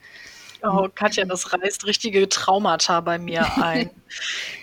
Oh, 0.62 0.88
Katja, 0.95 1.25
das 1.25 1.53
reißt 1.53 1.87
richtige 1.87 2.29
Traumata 2.29 3.01
bei 3.01 3.19
mir 3.19 3.45
ein. 3.61 3.91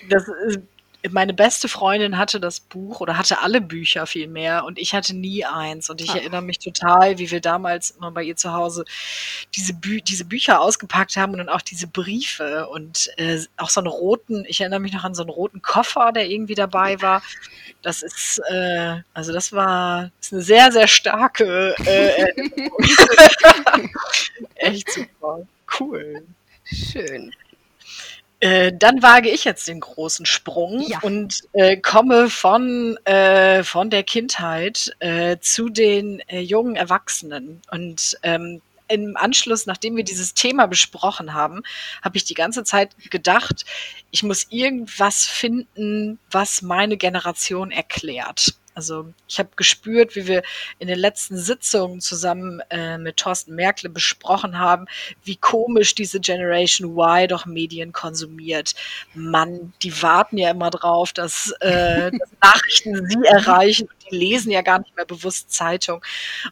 Das, 0.10 0.28
äh, 0.28 0.60
meine 1.09 1.33
beste 1.33 1.69
Freundin 1.69 2.17
hatte 2.17 2.39
das 2.39 2.59
Buch 2.59 2.99
oder 2.99 3.17
hatte 3.17 3.39
alle 3.41 3.62
Bücher 3.62 4.05
vielmehr 4.05 4.65
und 4.65 4.77
ich 4.77 4.93
hatte 4.93 5.15
nie 5.15 5.45
eins. 5.45 5.89
Und 5.89 6.01
ich 6.01 6.12
ah. 6.12 6.17
erinnere 6.17 6.41
mich 6.41 6.59
total, 6.59 7.17
wie 7.17 7.31
wir 7.31 7.39
damals 7.39 7.91
immer 7.91 8.12
bei 8.12 8.23
ihr 8.23 8.35
zu 8.35 8.51
Hause 8.51 8.83
diese, 9.55 9.73
Bü 9.73 10.01
diese 10.01 10.25
Bücher 10.25 10.59
ausgepackt 10.59 11.15
haben 11.15 11.31
und 11.31 11.38
dann 11.38 11.49
auch 11.49 11.62
diese 11.62 11.88
Briefe 11.88 12.67
und 12.67 13.09
äh, 13.17 13.39
auch 13.55 13.69
so 13.69 13.79
einen 13.79 13.88
roten, 13.88 14.43
ich 14.47 14.59
erinnere 14.59 14.81
mich 14.81 14.93
noch 14.93 15.05
an 15.05 15.15
so 15.15 15.23
einen 15.23 15.29
roten 15.29 15.62
Koffer, 15.62 16.12
der 16.12 16.29
irgendwie 16.29 16.55
dabei 16.55 17.01
war. 17.01 17.21
Das 17.81 18.03
ist, 18.03 18.41
äh, 18.49 18.97
also 19.13 19.31
das 19.31 19.53
war 19.53 20.12
ist 20.19 20.33
eine 20.33 20.41
sehr, 20.41 20.71
sehr 20.71 20.88
starke 20.88 21.75
äh, 21.85 22.25
Echt 24.55 24.91
super. 24.91 25.47
Cool. 25.79 26.25
Schön. 26.65 27.33
Äh, 28.41 28.71
dann 28.73 29.04
wage 29.04 29.30
ich 29.30 29.43
jetzt 29.43 29.67
den 29.67 29.82
großen 29.82 30.25
Sprung 30.25 30.82
ja. 30.88 30.99
und 31.02 31.41
äh, 31.54 31.75
komme 31.78 32.30
von, 32.30 32.97
äh, 33.06 33.63
von 33.63 33.89
der 33.89 34.04
Kindheit 34.04 34.95
äh, 34.99 35.38
zu 35.39 35.69
den 35.69 36.21
äh, 36.28 36.39
jungen 36.39 36.78
Erwachsenen. 36.78 37.62
Und 37.69 38.17
ähm, 38.23 38.62
im 38.88 39.17
Anschluss, 39.17 39.65
nachdem 39.65 39.95
wir 39.95 40.04
dieses 40.04 40.34
Thema 40.34 40.67
besprochen 40.67 41.34
haben, 41.34 41.62
habe 42.02 42.17
ich 42.17 42.23
die 42.23 42.34
ganze 42.34 42.63
Zeit 42.63 42.95
gedacht, 43.10 43.65
ich 44.12 44.23
muss 44.23 44.47
irgendwas 44.49 45.25
finden, 45.25 46.19
was 46.32 46.62
meine 46.62 46.97
Generation 46.97 47.71
erklärt. 47.71 48.56
Also 48.79 49.13
ich 49.27 49.39
habe 49.39 49.49
gespürt, 49.57 50.15
wie 50.15 50.25
wir 50.25 50.41
in 50.77 50.87
den 50.87 50.97
letzten 50.97 51.37
Sitzungen 51.37 51.99
zusammen 51.99 52.61
äh, 52.69 52.97
mit 52.97 53.17
Thorsten 53.17 53.53
Merkle 53.53 53.89
besprochen 53.89 54.57
haben, 54.57 54.85
wie 55.25 55.35
komisch 55.35 55.95
diese 55.95 56.21
Generation 56.21 56.97
Y 56.97 57.27
doch 57.27 57.45
Medien 57.45 57.91
konsumiert. 57.91 58.75
Mann, 59.13 59.73
die 59.83 60.01
warten 60.01 60.37
ja 60.37 60.49
immer 60.51 60.69
drauf, 60.69 61.11
dass, 61.11 61.53
äh, 61.59 62.09
dass 62.17 62.29
Nachrichten 62.41 63.05
sie 63.09 63.25
erreichen 63.25 63.89
die 64.09 64.15
lesen 64.15 64.49
ja 64.49 64.61
gar 64.61 64.79
nicht 64.79 64.95
mehr 64.95 65.05
bewusst 65.05 65.51
Zeitung. 65.51 66.01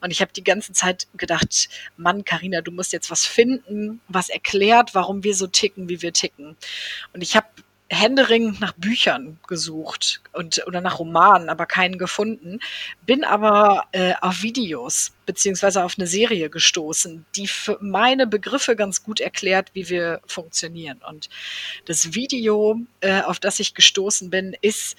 Und 0.02 0.12
ich 0.12 0.20
habe 0.20 0.34
die 0.34 0.44
ganze 0.44 0.74
Zeit 0.74 1.08
gedacht, 1.16 1.70
Mann, 1.96 2.26
Karina, 2.26 2.60
du 2.60 2.72
musst 2.72 2.92
jetzt 2.92 3.10
was 3.10 3.26
finden, 3.26 4.02
was 4.10 4.28
erklärt, 4.28 4.96
warum 4.96 5.24
wir 5.24 5.34
so 5.34 5.48
ticken, 5.48 5.88
wie 5.88 6.02
wir 6.02 6.12
ticken. 6.12 6.58
Und 7.14 7.22
ich 7.22 7.38
habe 7.38 7.48
händeringend 7.90 8.60
nach 8.60 8.74
Büchern 8.74 9.40
gesucht 9.48 10.22
und 10.34 10.66
oder 10.68 10.82
nach 10.82 11.00
Romanen, 11.00 11.50
aber 11.50 11.66
keinen 11.66 11.98
gefunden. 11.98 12.60
Bin 13.06 13.24
aber 13.24 13.86
äh, 13.94 14.14
auf 14.22 14.42
Videos 14.42 15.14
beziehungsweise 15.26 15.84
auf 15.84 15.96
eine 15.98 16.08
Serie 16.08 16.50
gestoßen, 16.50 17.26
die 17.36 17.48
für 17.48 17.78
meine 17.82 18.28
Begriffe 18.28 18.76
ganz 18.76 19.04
gut 19.04 19.20
erklärt, 19.20 19.70
wie 19.74 19.90
wir 19.90 20.22
funktionieren. 20.26 21.02
Und 21.08 21.30
das 21.86 22.14
Video, 22.14 22.80
äh, 23.02 23.22
auf 23.22 23.40
das 23.40 23.60
ich 23.60 23.74
gestoßen 23.74 24.30
bin, 24.30 24.56
ist 24.62 24.98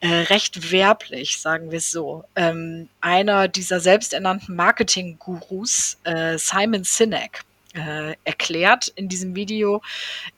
äh, 0.00 0.06
recht 0.06 0.70
werblich, 0.70 1.38
sagen 1.38 1.70
wir 1.70 1.78
es 1.78 1.90
so. 1.90 2.24
Ähm, 2.36 2.88
einer 3.00 3.48
dieser 3.48 3.80
selbsternannten 3.80 4.54
Marketing-Gurus, 4.54 5.98
äh, 6.04 6.38
Simon 6.38 6.84
Sinek, 6.84 7.42
äh, 7.74 8.14
erklärt 8.24 8.88
in 8.88 9.08
diesem 9.08 9.34
Video, 9.34 9.82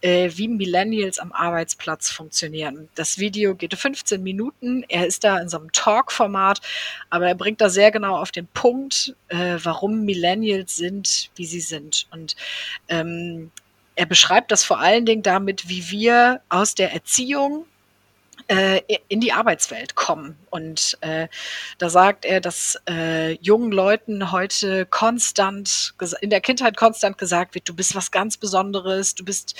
äh, 0.00 0.30
wie 0.34 0.48
Millennials 0.48 1.18
am 1.18 1.32
Arbeitsplatz 1.32 2.10
funktionieren. 2.10 2.88
Das 2.94 3.18
Video 3.18 3.54
geht 3.54 3.74
15 3.74 4.22
Minuten. 4.22 4.84
Er 4.88 5.06
ist 5.06 5.24
da 5.24 5.38
in 5.38 5.48
so 5.48 5.58
einem 5.58 5.72
Talk-Format, 5.72 6.60
aber 7.08 7.28
er 7.28 7.34
bringt 7.34 7.60
da 7.60 7.70
sehr 7.70 7.90
genau 7.90 8.16
auf 8.16 8.32
den 8.32 8.46
Punkt, 8.48 9.14
äh, 9.28 9.58
warum 9.62 10.04
Millennials 10.04 10.76
sind, 10.76 11.30
wie 11.36 11.46
sie 11.46 11.60
sind. 11.60 12.06
Und 12.10 12.36
ähm, 12.88 13.50
er 13.94 14.06
beschreibt 14.06 14.50
das 14.50 14.64
vor 14.64 14.80
allen 14.80 15.06
Dingen 15.06 15.22
damit, 15.22 15.68
wie 15.68 15.90
wir 15.90 16.40
aus 16.48 16.74
der 16.74 16.92
Erziehung 16.92 17.66
in 19.08 19.20
die 19.20 19.32
Arbeitswelt 19.32 19.94
kommen. 19.94 20.36
Und 20.50 20.98
äh, 21.00 21.28
da 21.78 21.88
sagt 21.88 22.24
er, 22.24 22.40
dass 22.40 22.78
äh, 22.88 23.34
jungen 23.40 23.70
Leuten 23.70 24.32
heute 24.32 24.86
konstant, 24.86 25.94
in 26.20 26.30
der 26.30 26.40
Kindheit 26.40 26.76
konstant 26.76 27.18
gesagt 27.18 27.54
wird, 27.54 27.68
du 27.68 27.74
bist 27.74 27.94
was 27.94 28.10
ganz 28.10 28.36
Besonderes, 28.36 29.14
du 29.14 29.24
bist 29.24 29.54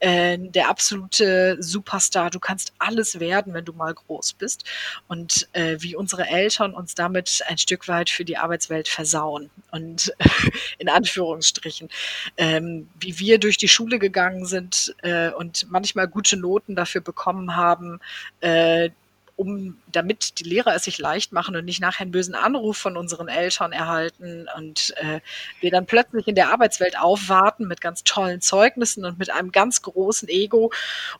äh, 0.00 0.36
der 0.38 0.68
absolute 0.68 1.56
Superstar, 1.60 2.30
du 2.30 2.40
kannst 2.40 2.72
alles 2.78 3.20
werden, 3.20 3.54
wenn 3.54 3.64
du 3.64 3.72
mal 3.72 3.94
groß 3.94 4.32
bist. 4.34 4.64
Und 5.06 5.48
äh, 5.52 5.76
wie 5.78 5.94
unsere 5.94 6.26
Eltern 6.26 6.74
uns 6.74 6.94
damit 6.94 7.42
ein 7.46 7.58
Stück 7.58 7.86
weit 7.88 8.10
für 8.10 8.24
die 8.24 8.36
Arbeitswelt 8.36 8.88
versauen. 8.88 9.50
Und 9.70 10.12
in 10.78 10.88
Anführungsstrichen, 10.88 11.88
ähm, 12.36 12.88
wie 12.98 13.18
wir 13.18 13.38
durch 13.38 13.56
die 13.56 13.68
Schule 13.68 13.98
gegangen 13.98 14.46
sind 14.46 14.94
äh, 15.02 15.30
und 15.30 15.70
manchmal 15.70 16.08
gute 16.08 16.36
Noten 16.36 16.74
dafür 16.74 17.00
bekommen 17.00 17.56
haben, 17.56 18.00
äh, 18.40 18.90
um, 19.36 19.78
damit 19.90 20.38
die 20.38 20.44
Lehrer 20.44 20.74
es 20.74 20.84
sich 20.84 20.98
leicht 20.98 21.32
machen 21.32 21.56
und 21.56 21.64
nicht 21.64 21.80
nachher 21.80 22.02
einen 22.02 22.12
bösen 22.12 22.34
Anruf 22.34 22.76
von 22.76 22.96
unseren 22.96 23.28
Eltern 23.28 23.72
erhalten 23.72 24.46
und 24.56 24.94
äh, 24.98 25.20
wir 25.60 25.70
dann 25.70 25.86
plötzlich 25.86 26.28
in 26.28 26.34
der 26.34 26.52
Arbeitswelt 26.52 26.98
aufwarten 26.98 27.66
mit 27.66 27.80
ganz 27.80 28.04
tollen 28.04 28.40
Zeugnissen 28.40 29.04
und 29.04 29.18
mit 29.18 29.30
einem 29.30 29.50
ganz 29.50 29.82
großen 29.82 30.28
Ego 30.28 30.72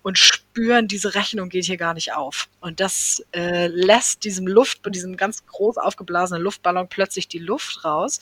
und 0.03 0.19
spüren, 0.19 0.89
diese 0.89 1.15
Rechnung 1.15 1.49
geht 1.49 1.65
hier 1.65 1.77
gar 1.77 1.95
nicht 1.95 2.13
auf. 2.13 2.49
Und 2.61 2.81
das 2.81 3.25
äh, 3.33 3.67
lässt 3.67 4.25
diesem 4.25 4.47
Luft, 4.47 4.81
diesem 4.95 5.17
ganz 5.17 5.45
groß 5.47 5.79
aufgeblasenen 5.79 6.43
Luftballon 6.43 6.89
plötzlich 6.89 7.29
die 7.29 7.39
Luft 7.39 7.85
raus. 7.85 8.21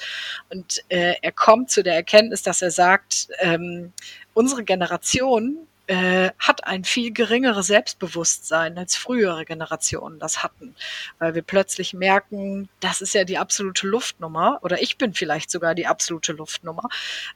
Und 0.49 0.83
äh, 0.89 1.15
er 1.21 1.33
kommt 1.33 1.71
zu 1.71 1.83
der 1.83 1.95
Erkenntnis, 1.95 2.43
dass 2.43 2.63
er 2.63 2.71
sagt, 2.71 3.29
ähm, 3.41 3.93
unsere 4.33 4.65
Generation 4.65 5.67
äh, 5.91 6.31
hat 6.39 6.63
ein 6.69 6.85
viel 6.85 7.13
geringeres 7.13 7.67
Selbstbewusstsein 7.67 8.79
als 8.79 8.95
frühere 8.95 9.45
Generationen 9.45 10.21
das 10.21 10.45
hatten, 10.45 10.77
weil 11.19 11.35
wir 11.35 11.43
plötzlich 11.43 11.95
merken, 11.95 12.69
das 12.79 13.01
ist 13.01 13.13
ja 13.13 13.25
die 13.25 13.39
absolute 13.39 13.89
Luftnummer 13.89 14.61
oder 14.63 14.81
ich 14.81 14.99
bin 14.99 15.15
vielleicht 15.15 15.51
sogar 15.51 15.75
die 15.75 15.89
absolute 15.89 16.33
Luftnummer. 16.33 16.89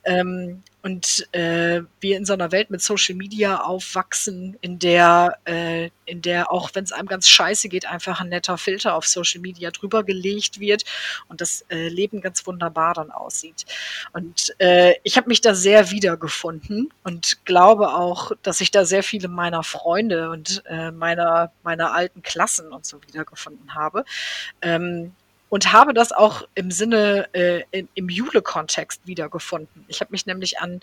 Ähm, 0.05 0.63
und 0.85 1.27
äh, 1.35 1.81
wir 2.01 2.19
in 2.19 2.27
so 2.27 2.35
einer 2.35 2.53
Welt 2.53 2.71
mit 2.71 2.83
Social 2.83 3.15
Media 3.15 3.63
aufwachsen, 3.63 4.59
in 4.61 4.79
der, 4.79 5.39
äh, 5.47 5.89
in 6.05 6.21
der 6.21 6.53
auch 6.53 6.69
wenn 6.75 6.85
es 6.85 6.93
einem 6.93 7.09
ganz 7.09 7.27
scheiße 7.27 7.71
geht, 7.71 7.87
einfach 7.87 8.21
ein 8.21 8.29
netter 8.29 8.59
Filter 8.59 8.95
auf 8.95 9.07
Social 9.07 9.41
Media 9.41 9.71
drüber 9.71 10.05
gelegt 10.05 10.61
wird 10.61 10.85
und 11.29 11.41
das 11.41 11.65
äh, 11.71 11.89
Leben 11.89 12.21
ganz 12.21 12.47
wunderbar 12.47 12.93
dann 12.93 13.11
aussieht. 13.11 13.65
Und 14.13 14.55
äh, 14.59 14.93
ich 15.05 15.17
habe 15.17 15.29
mich 15.29 15.41
da 15.41 15.55
sehr 15.55 15.91
wiedergefunden 15.91 16.93
und 17.03 17.47
glaube 17.47 17.95
auch, 17.95 18.33
dass 18.43 18.61
ich 18.61 18.71
da 18.71 18.85
sehr 18.85 19.03
viele 19.03 19.29
meiner 19.29 19.63
Freunde 19.63 20.29
und 20.29 20.63
äh, 20.67 20.91
meiner, 20.91 21.51
meiner 21.63 21.95
alten 21.95 22.21
Klassen 22.21 22.71
und 22.75 22.85
so 22.85 23.01
wiedergefunden 23.03 23.75
habe. 23.75 24.05
Ähm, 24.61 25.15
und 25.49 25.73
habe 25.73 25.95
das 25.95 26.13
auch 26.13 26.43
im 26.55 26.71
Sinne 26.71 27.29
äh, 27.33 27.63
im, 27.71 27.89
im 27.95 28.09
Jule-Kontext 28.09 29.07
wiedergefunden. 29.07 29.85
Ich 29.89 30.01
habe 30.01 30.11
mich 30.11 30.27
nämlich 30.27 30.59
an 30.59 30.81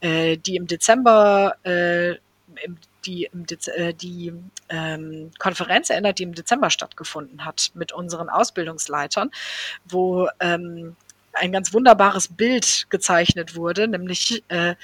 äh, 0.00 0.36
die 0.36 0.56
im 0.56 0.66
Dezember 0.66 1.56
äh, 1.64 2.16
im, 2.64 2.76
die, 3.06 3.30
äh, 3.76 3.94
die 3.94 4.32
ähm, 4.68 5.30
Konferenz 5.38 5.90
erinnert, 5.90 6.18
die 6.18 6.24
im 6.24 6.34
Dezember 6.34 6.70
stattgefunden 6.70 7.44
hat 7.44 7.70
mit 7.74 7.92
unseren 7.92 8.28
Ausbildungsleitern, 8.28 9.30
wo 9.88 10.28
ähm, 10.40 10.96
ein 11.32 11.52
ganz 11.52 11.72
wunderbares 11.72 12.28
Bild 12.28 12.86
gezeichnet 12.90 13.54
wurde, 13.54 13.88
nämlich 13.88 14.42
äh, 14.48 14.74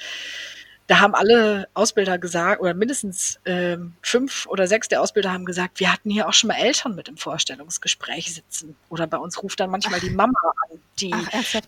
da 0.87 1.01
haben 1.01 1.15
alle 1.15 1.67
Ausbilder 1.73 2.17
gesagt, 2.17 2.61
oder 2.61 2.73
mindestens 2.73 3.39
ähm, 3.45 3.93
fünf 4.01 4.47
oder 4.47 4.67
sechs 4.67 4.87
der 4.87 5.01
Ausbilder 5.01 5.33
haben 5.33 5.43
gesagt, 5.43 5.81
wir 5.81 5.91
hatten 5.91 6.09
hier 6.09 6.27
auch 6.29 6.33
schon 6.33 6.47
mal 6.47 6.55
Eltern 6.55 6.95
mit 6.95 7.09
im 7.09 7.17
Vorstellungsgespräch 7.17 8.33
sitzen. 8.33 8.75
Oder 8.89 9.05
bei 9.05 9.17
uns 9.17 9.43
ruft 9.43 9.59
dann 9.59 9.69
manchmal 9.69 9.99
die 9.99 10.09
Mama 10.09 10.39
an, 10.69 10.79
die, 10.99 11.13
Ach, 11.13 11.53
äh, 11.53 11.61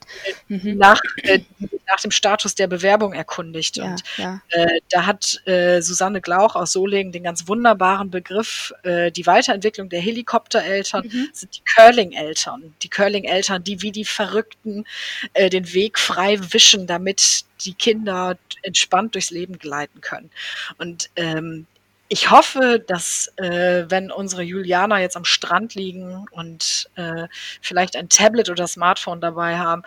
mhm. 0.47 0.77
nach, 0.77 1.01
äh, 1.17 1.41
nach 1.87 1.99
dem 1.99 2.11
Status 2.11 2.55
der 2.55 2.67
Bewerbung 2.67 3.11
erkundigt. 3.11 3.75
Ja, 3.75 3.91
und 3.91 4.03
ja. 4.15 4.41
Äh, 4.51 4.79
da 4.89 5.05
hat 5.05 5.45
äh, 5.45 5.81
Susanne 5.81 6.21
Glauch 6.21 6.55
aus 6.55 6.71
Solingen 6.71 7.11
den 7.11 7.23
ganz 7.23 7.45
wunderbaren 7.49 8.09
Begriff, 8.09 8.73
äh, 8.83 9.11
die 9.11 9.27
Weiterentwicklung 9.27 9.89
der 9.89 9.99
Helikoptereltern 9.99 11.05
mhm. 11.05 11.29
sind 11.33 11.57
die 11.57 11.61
Curling-Eltern. 11.75 12.73
Die 12.81 12.89
Curling-Eltern, 12.89 13.65
die 13.65 13.81
wie 13.81 13.91
die 13.91 14.05
Verrückten 14.05 14.85
äh, 15.33 15.49
den 15.49 15.73
Weg 15.73 15.99
frei 15.99 16.39
wischen, 16.53 16.87
damit 16.87 17.43
die 17.61 17.73
Kinder 17.73 18.37
entspannt 18.61 19.15
durchs 19.15 19.31
Leben 19.31 19.59
gleiten 19.59 20.01
können. 20.01 20.29
Und 20.77 21.09
ähm, 21.15 21.67
ich 22.11 22.31
hoffe, 22.31 22.83
dass 22.85 23.31
äh, 23.37 23.85
wenn 23.87 24.11
unsere 24.11 24.41
Julianer 24.41 24.97
jetzt 24.97 25.15
am 25.15 25.25
Strand 25.25 25.75
liegen 25.75 26.25
und 26.31 26.89
äh, 26.95 27.27
vielleicht 27.61 27.95
ein 27.95 28.09
Tablet 28.09 28.49
oder 28.49 28.67
Smartphone 28.67 29.21
dabei 29.21 29.59
haben, 29.59 29.83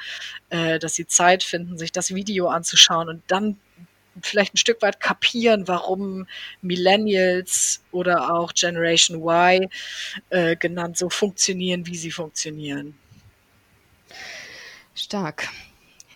äh, 0.50 0.78
dass 0.78 0.94
sie 0.94 1.06
Zeit 1.06 1.42
finden, 1.42 1.78
sich 1.78 1.90
das 1.90 2.14
Video 2.14 2.48
anzuschauen 2.48 3.08
und 3.08 3.22
dann 3.26 3.58
vielleicht 4.20 4.54
ein 4.54 4.58
Stück 4.58 4.82
weit 4.82 5.00
kapieren, 5.00 5.66
warum 5.66 6.28
Millennials 6.60 7.82
oder 7.90 8.32
auch 8.32 8.52
Generation 8.52 9.20
Y 9.22 9.68
äh, 10.30 10.54
genannt 10.56 10.98
so 10.98 11.10
funktionieren, 11.10 11.86
wie 11.86 11.96
sie 11.96 12.12
funktionieren. 12.12 12.94
Stark. 14.94 15.48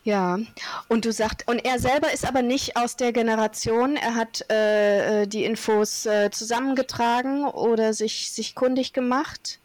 Ja, 0.06 0.38
und 0.86 1.04
du 1.04 1.10
sagst, 1.10 1.48
und 1.48 1.58
er 1.64 1.80
selber 1.80 2.12
ist 2.12 2.24
aber 2.24 2.40
nicht 2.40 2.76
aus 2.76 2.94
der 2.94 3.12
Generation, 3.12 3.96
er 3.96 4.14
hat 4.14 4.48
äh, 4.48 5.22
äh, 5.22 5.26
die 5.26 5.44
Infos 5.44 6.06
äh, 6.06 6.30
zusammengetragen 6.30 7.44
oder 7.44 7.92
sich, 7.92 8.30
sich 8.30 8.54
kundig 8.54 8.92
gemacht? 8.92 9.58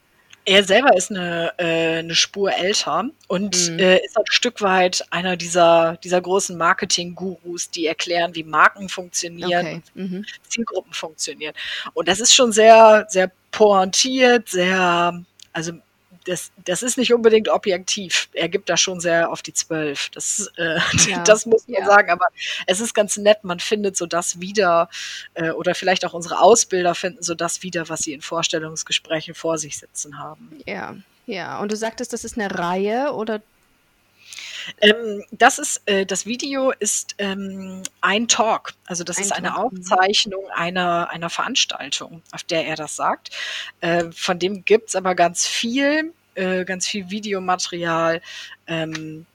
Er 0.44 0.64
selber 0.64 0.98
ist 0.98 1.12
eine, 1.12 1.54
äh, 1.60 2.00
eine 2.00 2.16
Spur 2.16 2.52
älter 2.52 3.12
und 3.28 3.70
mhm. 3.70 3.78
äh, 3.78 4.04
ist 4.04 4.18
ein 4.18 4.24
Stück 4.32 4.64
weit 4.64 5.06
einer 5.12 5.38
dieser, 5.38 5.98
dieser 5.98 6.20
großen 6.20 6.58
Marketing-Gurus, 6.58 7.70
die 7.70 7.86
erklären, 7.86 8.34
wie 8.34 8.44
Marken 8.44 8.90
funktionieren, 8.90 9.68
okay. 9.68 9.82
mhm. 9.94 10.26
Zielgruppen 10.50 10.94
funktionieren. 10.94 11.54
Und 11.94 12.08
das 12.08 12.20
ist 12.20 12.34
schon 12.34 12.52
sehr, 12.52 13.06
sehr 13.10 13.32
pointiert, 13.52 14.50
sehr, 14.50 15.24
also 15.54 15.74
das, 16.26 16.52
das 16.66 16.84
ist 16.84 16.98
nicht 16.98 17.14
unbedingt 17.14 17.50
objektiv. 17.50 18.30
Er 18.34 18.50
gibt 18.50 18.70
da 18.70 18.78
schon 18.78 19.00
sehr 19.00 19.32
auf 19.32 19.42
die 19.42 19.54
Zwölf. 19.54 20.10
Das, 20.10 20.52
äh, 20.58 20.78
ja, 21.10 21.20
das 21.26 21.46
muss 21.46 21.68
man 21.68 21.82
ja. 21.82 21.86
sagen. 21.86 22.10
Aber 22.10 22.28
es 22.68 22.80
ist 22.80 22.94
ganz 22.94 23.18
nett. 23.18 23.44
Man 23.44 23.60
findet 23.60 23.98
so 23.98 24.06
das 24.06 24.40
wieder, 24.40 24.90
äh, 25.34 25.52
oder 25.52 25.76
vielleicht 25.76 26.06
auch 26.06 26.14
unsere 26.14 26.40
Ausbilder 26.40 26.96
finden 26.96 27.24
so 27.24 27.36
das 27.36 27.64
wieder, 27.64 27.90
was 27.90 28.02
sie 28.02 28.14
in 28.14 28.22
Vorstellungsgesprächen 28.22 29.34
vor 29.34 29.58
sich 29.58 29.78
sitzen 29.78 30.20
haben. 30.20 30.60
Ja, 30.66 30.96
ja. 31.26 31.60
Und 31.60 31.72
du 31.72 31.76
sagtest, 31.76 32.14
das 32.14 32.24
ist 32.24 32.38
eine 32.38 32.58
Reihe 32.58 33.14
oder 33.14 33.42
ähm, 34.80 35.24
das 35.32 35.60
ist, 35.60 35.82
äh, 35.86 36.06
das 36.06 36.26
Video 36.26 36.72
ist 36.72 37.16
ähm, 37.18 37.84
ein 38.02 38.28
Talk. 38.28 38.74
Also 38.86 39.04
das 39.04 39.18
ein 39.18 39.24
ist 39.24 39.32
eine 39.32 39.50
Talk. 39.50 39.72
Mhm. 39.74 39.80
Aufzeichnung 39.80 40.44
einer, 40.54 41.10
einer 41.10 41.30
Veranstaltung, 41.30 42.22
auf 42.32 42.44
der 42.44 42.66
er 42.66 42.76
das 42.76 42.96
sagt. 42.96 43.30
Äh, 43.82 44.12
von 44.12 44.40
dem 44.40 44.66
gibt 44.66 44.90
es 44.90 44.96
aber 44.96 45.16
ganz 45.16 45.48
viel, 45.48 46.14
äh, 46.36 46.66
ganz 46.66 46.88
viel 46.88 47.10
Videomaterial. 47.10 48.22
Ähm, 48.68 49.26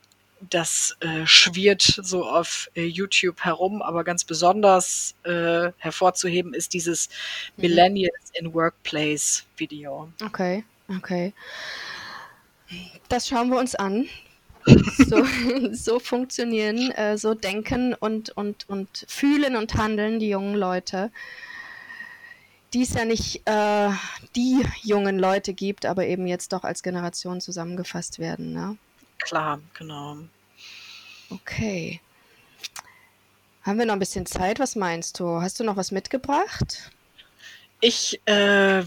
das 0.51 0.97
äh, 1.01 1.27
schwirrt 1.27 1.83
so 2.03 2.25
auf 2.25 2.71
äh, 2.75 2.85
YouTube 2.85 3.41
herum, 3.45 3.83
aber 3.83 4.05
ganz 4.05 4.25
besonders 4.25 5.15
äh, 5.25 5.73
hervorzuheben 5.79 6.55
ist 6.55 6.75
dieses 6.75 7.09
mhm. 7.57 7.63
Millennials 7.63 8.31
in 8.35 8.53
Workplace 8.53 9.45
Video. 9.57 10.13
Okay, 10.23 10.65
okay. 10.89 11.33
Das 13.09 13.29
schauen 13.29 13.51
wir 13.51 13.59
uns 13.59 13.75
an 13.75 14.09
so, 14.67 15.25
so 15.73 15.99
funktionieren, 15.99 16.91
äh, 16.93 17.17
so 17.17 17.35
denken 17.35 17.95
und, 17.95 18.31
und, 18.31 18.69
und 18.69 19.07
fühlen 19.09 19.57
und 19.57 19.75
handeln 19.75 20.19
die 20.19 20.29
jungen 20.29 20.55
Leute. 20.55 21.11
Die 22.75 22.83
es 22.83 22.95
ja 22.95 23.05
nicht 23.05 23.47
äh, 23.47 23.91
die 24.35 24.63
jungen 24.83 25.19
Leute 25.19 25.55
gibt, 25.55 25.87
aber 25.87 26.07
eben 26.07 26.27
jetzt 26.27 26.53
doch 26.53 26.65
als 26.65 26.83
Generation 26.83 27.41
zusammengefasst 27.41 28.19
werden. 28.19 28.53
Ne? 28.53 28.77
Klar, 29.19 29.61
genau. 29.79 30.19
Okay. 31.31 32.01
Haben 33.63 33.79
wir 33.79 33.87
noch 33.87 33.95
ein 33.95 34.01
bisschen 34.01 34.27
Zeit? 34.27 34.59
Was 34.59 34.77
meinst 34.77 35.19
du? 35.19 35.41
Hast 35.41 35.59
du 35.59 35.65
noch 35.65 35.77
was 35.77 35.91
mitgebracht? 35.91 36.91
Ich 37.81 38.21
äh, 38.27 38.33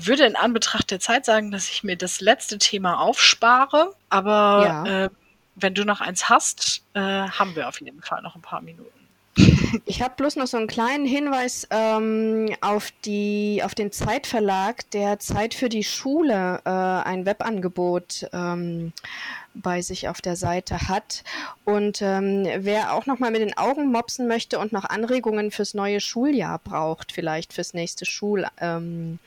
würde 0.06 0.26
in 0.26 0.36
Anbetracht 0.36 0.90
der 0.92 1.00
Zeit 1.00 1.26
sagen, 1.26 1.52
dass 1.52 1.70
ich 1.70 1.84
mir 1.84 1.96
das 1.96 2.22
letzte 2.22 2.58
Thema 2.58 3.00
aufspare, 3.00 3.96
aber 4.10 4.66
ja. 4.66 5.06
äh, 5.06 5.10
wenn 5.62 5.74
du 5.74 5.86
noch 5.86 6.02
eins 6.02 6.30
hast, 6.30 6.84
äh, 6.94 7.00
haben 7.00 7.56
wir 7.56 7.68
auf 7.68 7.82
jeden 7.82 8.02
Fall 8.02 8.22
noch 8.22 8.36
ein 8.36 8.42
paar 8.42 8.62
Minuten. 8.62 9.00
Ich 9.86 10.02
habe 10.02 10.16
bloß 10.18 10.36
noch 10.36 10.48
so 10.48 10.58
einen 10.58 10.68
kleinen 10.68 11.06
Hinweis 11.06 11.68
ähm, 11.70 12.50
auf, 12.62 12.92
die, 13.06 13.62
auf 13.64 13.76
den 13.76 13.92
Zeitverlag, 13.92 14.90
der 14.92 15.20
Zeit 15.20 15.54
für 15.54 15.70
die 15.70 15.84
Schule 15.84 16.62
äh, 16.66 16.70
ein 16.70 17.26
Webangebot 17.26 18.28
ähm, 18.34 18.92
bei 19.62 19.82
sich 19.82 20.08
auf 20.08 20.22
der 20.22 20.36
Seite 20.36 20.88
hat. 20.88 21.24
Und 21.66 22.02
ähm, 22.02 22.48
wer 22.58 22.94
auch 22.94 23.06
noch 23.06 23.20
mal 23.20 23.32
mit 23.32 23.42
den 23.42 23.58
Augen 23.58 23.92
mopsen 23.92 24.28
möchte 24.28 24.60
und 24.60 24.72
noch 24.72 24.86
Anregungen 24.86 25.52
fürs 25.52 25.74
neue 25.74 26.00
Schuljahr 26.00 26.60
braucht, 26.60 27.12
vielleicht 27.12 27.54
fürs 27.54 27.74
nächste 27.74 28.06
Schul, 28.06 28.48
ähm, 28.60 29.20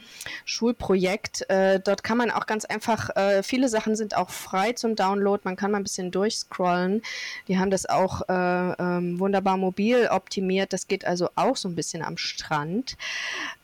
Schulprojekt, 0.45 1.49
äh, 1.51 1.79
dort 1.81 2.03
kann 2.03 2.19
man 2.19 2.31
auch 2.31 2.47
ganz 2.47 2.65
einfach, 2.65 3.11
äh, 3.17 3.43
viele 3.43 3.69
Sachen 3.69 3.97
sind 3.97 4.17
auch 4.17 4.31
frei 4.31 4.73
zum 4.73 4.97
Download, 4.97 5.41
man 5.45 5.57
kann 5.57 5.71
mal 5.71 5.79
ein 5.79 5.85
bisschen 5.85 6.11
durchscrollen. 6.11 7.03
Die 7.49 7.59
haben 7.59 7.71
das 7.71 7.89
auch 7.89 8.23
äh, 8.29 8.33
ähm, 8.33 9.21
wunderbar 9.21 9.57
mobil 9.57 10.09
optimiert, 10.11 10.73
das 10.73 10.89
geht 10.89 11.05
also 11.05 11.29
auch 11.37 11.57
so 11.57 11.69
ein 11.69 11.75
bisschen 11.75 12.03
am 12.03 12.17
Strand, 12.17 12.97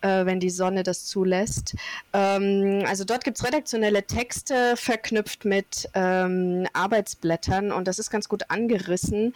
äh, 0.03 0.25
wenn 0.25 0.41
die 0.41 0.51
Sonne 0.51 0.83
das 0.83 1.07
zulässt. 1.07 1.75
Ähm, 2.13 2.85
also 2.87 3.05
dort 3.05 3.25
gibt 3.25 3.39
es 3.39 3.45
redaktionelle 3.45 4.05
Texte 4.05 4.75
verknüpft 4.77 5.45
mit 5.45 5.89
ähm, 5.95 6.58
Arbeitsblättern 6.73 7.73
und 7.73 7.87
das 7.87 7.99
ist 7.99 8.11
ganz 8.11 8.29
gut 8.29 8.51
angerissen 8.51 9.35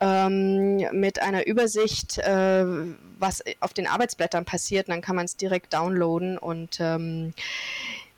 ähm, 0.00 0.76
mit 0.92 1.22
einer 1.22 1.46
Übersicht, 1.46 2.18
äh, 2.18 2.64
was 3.18 3.42
auf 3.60 3.72
den 3.72 3.86
Arbeitsblättern 3.86 4.44
passiert. 4.44 4.88
Und 4.88 4.94
dann 4.94 5.02
kann 5.02 5.16
man 5.16 5.24
es 5.24 5.36
direkt 5.36 5.72
downloaden 5.72 6.38
und 6.38 6.78
ähm, 6.80 7.32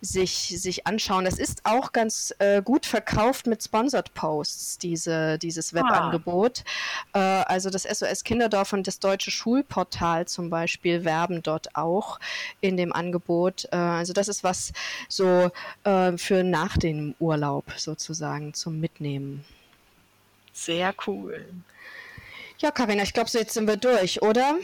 sich, 0.01 0.55
sich 0.57 0.87
anschauen. 0.87 1.25
Das 1.25 1.39
ist 1.39 1.63
auch 1.65 1.93
ganz 1.93 2.35
äh, 2.39 2.63
gut 2.63 2.87
verkauft 2.87 3.47
mit 3.47 3.63
Sponsored 3.63 4.15
Posts, 4.15 4.79
diese, 4.79 5.39
dieses 5.39 5.75
ah. 5.75 5.77
Webangebot. 5.77 6.65
Ah. 7.13 7.43
Äh, 7.43 7.45
also 7.45 7.71
das 7.71 7.83
SOS 7.83 8.25
Kinderdorf 8.25 8.73
und 8.73 8.87
das 8.87 8.99
Deutsche 8.99 9.31
Schulportal 9.31 10.27
zum 10.27 10.51
Beispiel 10.51 11.05
werben 11.05 11.43
dort 11.43 11.77
auch 11.77 12.19
in 12.61 12.77
dem 12.77 12.93
Angebot. 12.93 13.67
Äh, 13.73 13.77
also 13.77 14.13
das 14.13 14.29
ist 14.29 14.45
was 14.45 14.73
so 15.09 15.51
äh, 15.85 16.17
für 16.17 16.43
nach 16.43 16.77
dem 16.77 17.15
Urlaub 17.19 17.65
sozusagen 17.77 18.55
zum 18.55 18.81
Mitnehmen. 18.81 19.45
Sehr 20.53 20.95
cool. 21.07 21.47
Ja, 22.61 22.71
Karina, 22.71 23.03
ich 23.03 23.15
glaube, 23.15 23.31
so 23.31 23.39
jetzt 23.39 23.55
sind 23.55 23.67
wir 23.67 23.79
durch, 23.79 24.21
oder? 24.21 24.59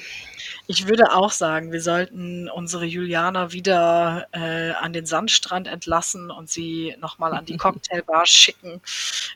Ich 0.66 0.86
würde 0.86 1.12
auch 1.14 1.30
sagen, 1.30 1.72
wir 1.72 1.80
sollten 1.80 2.50
unsere 2.50 2.84
Juliana 2.84 3.52
wieder 3.52 4.26
äh, 4.32 4.72
an 4.72 4.92
den 4.92 5.06
Sandstrand 5.06 5.66
entlassen 5.66 6.30
und 6.30 6.50
sie 6.50 6.94
nochmal 7.00 7.32
an 7.32 7.46
die 7.46 7.56
Cocktailbar 7.56 8.26
schicken. 8.26 8.82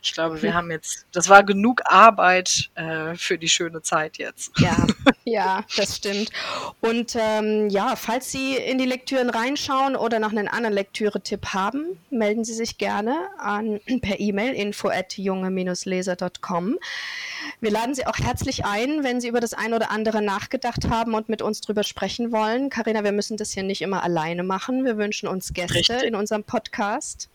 Ich 0.03 0.13
glaube, 0.13 0.43
wir 0.43 0.53
haben 0.53 0.69
jetzt, 0.69 1.07
das 1.11 1.27
war 1.27 1.43
genug 1.43 1.81
Arbeit 1.85 2.69
äh, 2.75 3.15
für 3.15 3.39
die 3.39 3.49
schöne 3.49 3.81
Zeit 3.81 4.19
jetzt. 4.19 4.51
Ja, 4.59 4.85
ja, 5.23 5.63
das 5.75 5.97
stimmt. 5.97 6.29
Und 6.81 7.15
ähm, 7.19 7.67
ja, 7.69 7.95
falls 7.95 8.31
Sie 8.31 8.57
in 8.57 8.77
die 8.77 8.85
Lektüren 8.85 9.31
reinschauen 9.31 9.95
oder 9.95 10.19
noch 10.19 10.31
einen 10.31 10.47
anderen 10.47 10.75
Lektüre-Tipp 10.75 11.47
haben, 11.47 11.97
melden 12.11 12.43
Sie 12.43 12.53
sich 12.53 12.77
gerne 12.77 13.29
an 13.39 13.79
per 14.01 14.19
E-Mail 14.19 14.53
info 14.53 14.89
at 14.89 15.17
junge-leser.com. 15.17 16.77
Wir 17.63 17.69
laden 17.69 17.93
Sie 17.93 18.07
auch 18.07 18.17
herzlich 18.17 18.65
ein, 18.65 19.03
wenn 19.03 19.21
Sie 19.21 19.27
über 19.27 19.39
das 19.39 19.53
eine 19.53 19.75
oder 19.75 19.91
andere 19.91 20.23
nachgedacht 20.23 20.89
haben 20.89 21.13
und 21.13 21.29
mit 21.29 21.43
uns 21.43 21.61
drüber 21.61 21.83
sprechen 21.83 22.31
wollen. 22.31 22.71
Karina, 22.71 23.03
wir 23.03 23.11
müssen 23.11 23.37
das 23.37 23.51
hier 23.51 23.61
nicht 23.61 23.83
immer 23.83 24.01
alleine 24.01 24.41
machen. 24.41 24.83
Wir 24.83 24.97
wünschen 24.97 25.29
uns 25.29 25.53
Gäste 25.53 25.75
Richtig. 25.75 26.03
in 26.03 26.15
unserem 26.15 26.43
Podcast. 26.43 27.29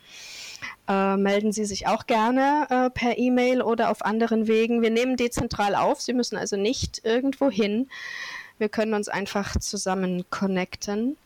Äh, 0.88 1.16
melden 1.16 1.52
Sie 1.52 1.64
sich 1.64 1.86
auch 1.86 2.08
gerne 2.08 2.66
äh, 2.70 2.90
per 2.90 3.16
E-Mail 3.16 3.62
oder 3.62 3.88
auf 3.88 4.04
anderen 4.04 4.48
Wegen. 4.48 4.82
Wir 4.82 4.90
nehmen 4.90 5.16
dezentral 5.16 5.76
auf. 5.76 6.00
Sie 6.00 6.12
müssen 6.12 6.36
also 6.36 6.56
nicht 6.56 7.04
irgendwo 7.04 7.48
hin. 7.48 7.88
Wir 8.58 8.68
können 8.68 8.94
uns 8.94 9.06
einfach 9.06 9.56
zusammen 9.60 10.24
connecten. 10.30 11.16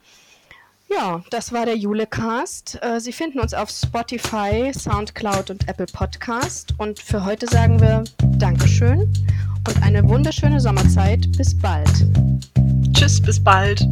Ja, 0.92 1.22
das 1.30 1.52
war 1.52 1.66
der 1.66 1.76
Julecast. 1.76 2.78
Äh, 2.82 3.00
Sie 3.00 3.12
finden 3.12 3.38
uns 3.38 3.54
auf 3.54 3.70
Spotify, 3.70 4.72
Soundcloud 4.74 5.50
und 5.50 5.68
Apple 5.68 5.86
Podcast. 5.86 6.74
Und 6.78 6.98
für 6.98 7.24
heute 7.24 7.46
sagen 7.46 7.80
wir 7.80 8.02
Dankeschön 8.38 9.00
und 9.68 9.82
eine 9.82 10.06
wunderschöne 10.08 10.60
Sommerzeit. 10.60 11.30
Bis 11.36 11.56
bald. 11.56 12.06
Tschüss, 12.92 13.22
bis 13.22 13.42
bald. 13.42 13.86